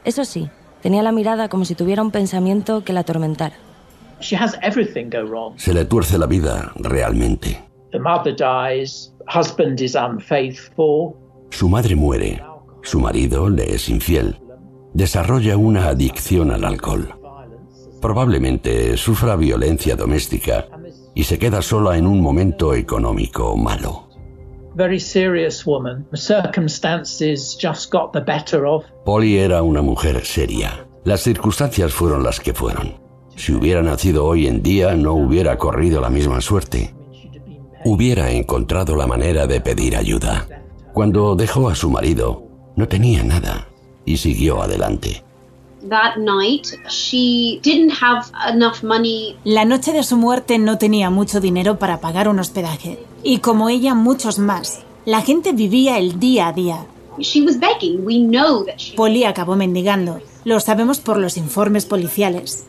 Eso 0.07 0.25
sí, 0.25 0.49
tenía 0.81 1.03
la 1.03 1.13
mirada 1.13 1.51
como 1.51 1.67
si 1.67 1.75
tuviera 1.75 2.01
un 2.01 2.11
pensamiento 2.11 2.83
que 2.83 2.95
la 2.95 3.01
atormentara. 3.01 3.57
Se 5.59 5.75
le 5.75 5.85
tuerce 5.85 6.17
la 6.17 6.27
vida 6.27 6.73
realmente. 6.77 7.63
Su 11.51 11.69
madre 11.69 11.95
muere, 11.95 12.43
su 12.83 13.01
marido 13.01 13.51
le 13.51 13.75
es 13.75 13.91
infiel, 13.91 14.41
desarrolla 14.95 15.59
una 15.59 15.89
adicción 15.89 16.53
al 16.53 16.65
alcohol. 16.65 17.18
Probablemente 18.01 18.97
sufra 18.97 19.37
violencia 19.37 19.97
doméstica 19.97 20.67
y 21.15 21.25
se 21.25 21.39
queda 21.39 21.63
sola 21.63 21.97
en 21.97 22.07
un 22.07 22.21
momento 22.21 22.75
económico 22.75 23.57
malo. 23.57 24.09
Polly 29.05 29.39
era 29.39 29.63
una 29.63 29.83
mujer 29.83 30.25
seria. 30.25 30.87
Las 31.05 31.23
circunstancias 31.23 31.93
fueron 31.93 32.23
las 32.23 32.39
que 32.39 32.55
fueron. 32.55 32.95
Si 33.35 33.53
hubiera 33.53 33.83
nacido 33.83 34.25
hoy 34.25 34.47
en 34.47 34.63
día 34.63 34.95
no 34.95 35.15
hubiera 35.15 35.57
corrido 35.59 36.01
la 36.01 36.11
misma 36.11 36.41
suerte. 36.41 36.95
Hubiera 37.85 38.31
encontrado 38.31 38.95
la 38.95 39.07
manera 39.07 39.47
de 39.47 39.61
pedir 39.61 39.97
ayuda. 39.97 40.47
Cuando 40.93 41.35
dejó 41.35 41.69
a 41.69 41.75
su 41.75 41.91
marido, 41.91 42.45
no 42.77 42.87
tenía 42.87 43.25
nada 43.25 43.69
y 44.05 44.17
siguió 44.17 44.63
adelante. 44.63 45.25
La 49.45 49.65
noche 49.65 49.93
de 49.93 50.03
su 50.03 50.17
muerte 50.17 50.59
no 50.59 50.79
tenía 50.79 51.11
mucho 51.11 51.41
dinero 51.41 51.79
para 51.79 52.01
pagar 52.01 52.29
un 52.29 52.39
hospedaje. 52.39 52.99
Y 53.23 53.39
como 53.39 53.69
ella, 53.69 53.95
muchos 53.95 54.39
más. 54.39 54.81
La 55.05 55.23
gente 55.23 55.53
vivía 55.53 55.99
el 55.99 56.19
día 56.19 56.49
a 56.49 56.53
día. 56.53 56.87
She 57.19 57.43
was 57.43 57.59
begging. 57.59 58.05
We 58.05 58.19
know 58.19 58.65
that 58.65 58.77
she... 58.77 58.95
Polly 58.97 59.25
acabó 59.25 59.57
mendigando. 59.57 60.21
Lo 60.45 60.61
sabemos 60.61 61.01
por 61.01 61.19
los 61.19 61.37
informes 61.37 61.87
policiales. 61.87 62.67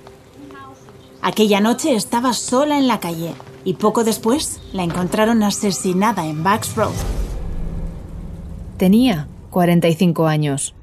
Aquella 1.21 1.59
noche 1.59 1.95
estaba 1.95 2.33
sola 2.33 2.77
en 2.77 2.87
la 2.87 2.99
calle 2.99 3.33
y 3.65 3.73
poco 3.73 4.03
después 4.03 4.61
la 4.71 4.83
encontraron 4.83 5.43
asesinada 5.43 6.25
en 6.25 6.43
Bucks 6.43 6.75
Road. 6.75 6.93
Tenía 8.77 9.27
45 9.49 10.27
años. 10.27 10.73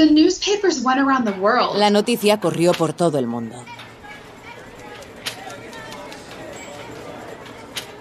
The 0.00 0.10
newspapers 0.10 0.82
went 0.82 0.98
around 0.98 1.26
the 1.26 1.38
world. 1.38 1.76
La 1.76 1.90
noticia 1.90 2.40
corrió 2.40 2.72
por 2.72 2.94
todo 2.94 3.18
el 3.18 3.26
mundo. 3.26 3.56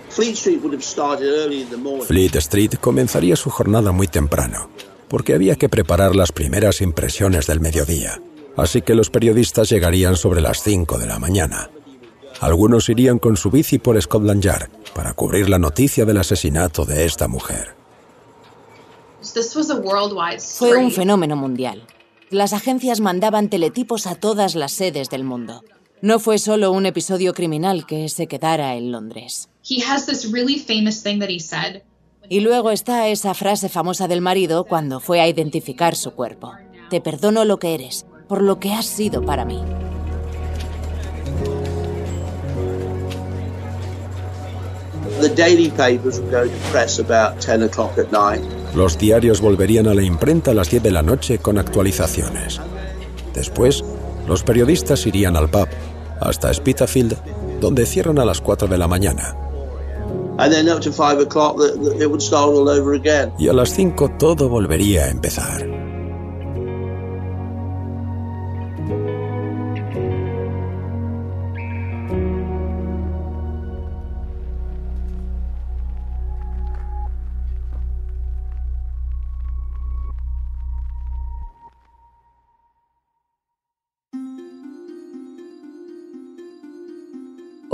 Fleet 0.10 0.38
Street 0.38 0.62
would 0.64 0.74
have 0.74 0.82
started 0.82 1.28
early 1.28 1.64
in 1.64 1.70
the 1.70 1.76
morning. 1.76 2.06
Fleet 2.06 2.38
Street 2.38 2.76
comenzaría 2.80 3.36
su 3.36 3.50
jornada 3.50 3.92
muy 3.92 4.08
temprano, 4.08 4.70
porque 5.10 5.34
había 5.34 5.58
que 5.58 5.68
preparar 5.68 6.16
las 6.16 6.32
primeras 6.32 6.80
impresiones 6.80 7.48
del 7.48 7.60
mediodía, 7.60 8.22
así 8.56 8.82
que 8.82 8.96
los 8.96 9.10
periodistas 9.10 9.68
llegarían 9.70 10.16
sobre 10.16 10.40
las 10.40 10.64
5 10.64 11.00
de 11.00 11.06
la 11.06 11.20
mañana. 11.20 11.70
Algunos 12.40 12.88
irían 12.88 13.20
con 13.20 13.36
su 13.36 13.52
bici 13.52 13.78
por 13.78 14.02
Scotland 14.02 14.42
Yard 14.42 14.70
para 14.96 15.14
cubrir 15.16 15.50
la 15.50 15.60
noticia 15.60 16.06
del 16.06 16.20
asesinato 16.20 16.86
de 16.86 17.04
esta 17.04 17.28
mujer. 17.28 17.76
This 19.19 19.19
was 19.19 19.19
a 19.19 19.19
worldwide 19.19 19.19
Fue 20.58 20.78
un 20.78 20.92
fenómeno 20.92 21.36
mundial. 21.36 21.86
Las 22.30 22.54
agencias 22.54 23.00
mandaban 23.00 23.50
teletipos 23.50 24.06
a 24.06 24.16
todas 24.16 24.56
las 24.56 24.72
sedes 24.72 25.10
del 25.10 25.24
mundo. 25.24 25.64
No 26.02 26.20
fue 26.20 26.38
solo 26.38 26.72
un 26.72 26.86
episodio 26.86 27.34
criminal 27.34 27.86
que 27.86 28.08
se 28.08 28.28
quedara 28.28 28.76
en 28.76 28.92
Londres. 28.92 29.50
He 29.68 29.84
has 29.84 30.06
this 30.06 30.32
really 30.32 30.58
famous 30.58 31.04
thing 31.04 31.20
that 31.20 31.30
he 31.30 31.40
said. 31.40 31.82
Y 32.30 32.42
luego 32.42 32.72
está 32.72 33.08
esa 33.08 33.34
frase 33.34 33.70
famosa 33.70 34.08
del 34.08 34.22
marido 34.22 34.64
cuando 34.66 35.00
fue 35.00 35.20
a 35.20 35.28
identificar 35.28 35.96
su 35.96 36.12
cuerpo. 36.12 36.54
Te 36.90 37.02
perdono 37.02 37.44
lo 37.44 37.58
que 37.58 37.74
eres, 37.74 38.06
por 38.28 38.42
lo 38.42 38.60
que 38.60 38.72
has 38.74 38.86
sido 38.86 39.24
para 39.26 39.46
mí. 39.46 39.62
The 45.20 45.30
daily 45.30 45.70
papers 45.70 46.20
would 46.20 46.32
go 46.32 46.46
to 46.46 46.72
press 46.72 47.00
about 47.00 47.42
10 47.42 47.64
o'clock 47.64 47.98
at 47.98 48.12
night. 48.12 48.42
Los 48.76 48.98
diarios 48.98 49.42
volverían 49.42 49.88
a 49.88 49.94
la 49.94 50.04
imprenta 50.04 50.52
a 50.52 50.54
las 50.54 50.70
10 50.70 50.84
de 50.84 50.92
la 50.92 51.02
noche 51.02 51.40
con 51.40 51.58
actualizaciones. 51.58 52.62
Después, 53.34 53.84
los 54.28 54.44
periodistas 54.44 55.06
irían 55.08 55.36
al 55.36 55.50
pub, 55.50 55.68
hasta 56.20 56.54
Spitalfield, 56.54 57.18
donde 57.60 57.86
cierran 57.86 58.20
a 58.20 58.26
las 58.26 58.42
4 58.42 58.68
de 58.68 58.78
la 58.78 58.88
mañana. 58.88 59.36
And 60.38 60.54
then 60.54 60.70
up 60.70 60.80
to 60.82 60.92
5 60.92 61.20
o'clock, 61.20 61.58
the, 61.58 61.78
the, 61.78 62.02
it 62.02 62.08
would 62.08 62.22
start 62.22 62.50
all 62.50 62.70
over 62.70 62.94
again. 62.94 63.34
Y 63.38 63.50
a 63.50 63.54
las 63.54 63.74
5 63.74 64.12
todo 64.18 64.48
volvería 64.48 65.06
a 65.06 65.10
empezar. 65.10 65.79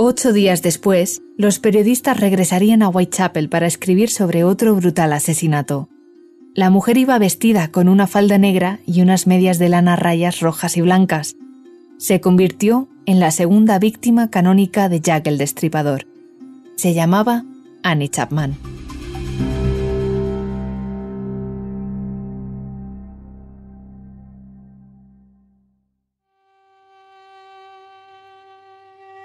Ocho 0.08 0.32
días 0.32 0.62
después, 0.62 1.20
los 1.36 1.58
periodistas 1.58 2.20
regresarían 2.20 2.80
a 2.82 2.88
Whitechapel 2.88 3.48
para 3.48 3.66
escribir 3.66 4.08
sobre 4.08 4.44
otro 4.44 4.72
brutal 4.76 5.12
asesinato. 5.12 5.88
La 6.54 6.70
mujer 6.70 6.96
iba 6.96 7.18
vestida 7.18 7.72
con 7.72 7.88
una 7.88 8.06
falda 8.06 8.38
negra 8.38 8.78
y 8.86 9.02
unas 9.02 9.26
medias 9.26 9.58
de 9.58 9.68
lana 9.68 9.96
rayas 9.96 10.38
rojas 10.38 10.76
y 10.76 10.82
blancas. 10.82 11.34
Se 11.98 12.20
convirtió 12.20 12.86
en 13.04 13.18
la 13.18 13.32
segunda 13.32 13.80
víctima 13.80 14.30
canónica 14.30 14.88
de 14.88 15.00
Jack 15.00 15.26
el 15.26 15.38
Destripador. 15.38 16.06
Se 16.76 16.94
llamaba 16.94 17.44
Annie 17.82 18.08
Chapman. 18.08 18.75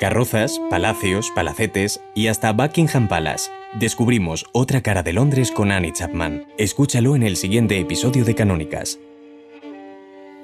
Carrozas, 0.02 0.60
palacios, 0.72 1.30
palacetes 1.36 2.02
y 2.16 2.26
hasta 2.26 2.54
Buckingham 2.54 3.08
Palace. 3.08 3.52
Descubrimos 3.80 4.48
otra 4.52 4.82
cara 4.82 5.04
de 5.04 5.14
Londres 5.14 5.52
con 5.52 5.72
Annie 5.72 5.94
Chapman. 5.94 6.48
Escúchalo 6.58 7.16
en 7.16 7.22
el 7.22 7.38
siguiente 7.38 7.80
episodio 7.80 8.26
de 8.26 8.34
Canónicas. 8.34 8.98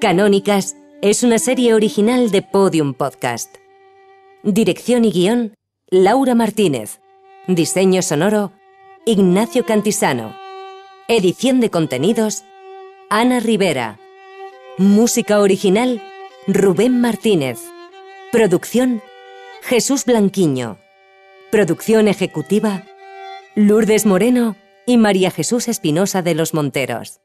Canónicas 0.00 0.76
es 1.02 1.24
una 1.24 1.40
serie 1.40 1.74
original 1.74 2.30
de 2.30 2.42
Podium 2.42 2.94
Podcast. 2.94 3.56
Dirección 4.44 5.04
y 5.04 5.10
guion, 5.10 5.54
Laura 5.90 6.36
Martínez. 6.36 7.00
Diseño 7.48 8.02
sonoro, 8.02 8.52
Ignacio 9.06 9.66
Cantisano. 9.66 10.36
Edición 11.08 11.58
de 11.58 11.68
contenidos, 11.68 12.44
Ana 13.10 13.40
Rivera. 13.40 13.98
Música 14.76 15.40
original, 15.40 16.00
Rubén 16.46 17.00
Martínez. 17.00 17.58
Producción, 18.30 19.02
Jesús 19.62 20.04
Blanquiño. 20.04 20.78
Producción 21.50 22.08
ejecutiva, 22.08 22.84
Lourdes 23.54 24.06
Moreno 24.06 24.56
y 24.86 24.96
María 24.96 25.30
Jesús 25.30 25.68
Espinosa 25.68 26.22
de 26.22 26.34
los 26.34 26.54
Monteros. 26.54 27.20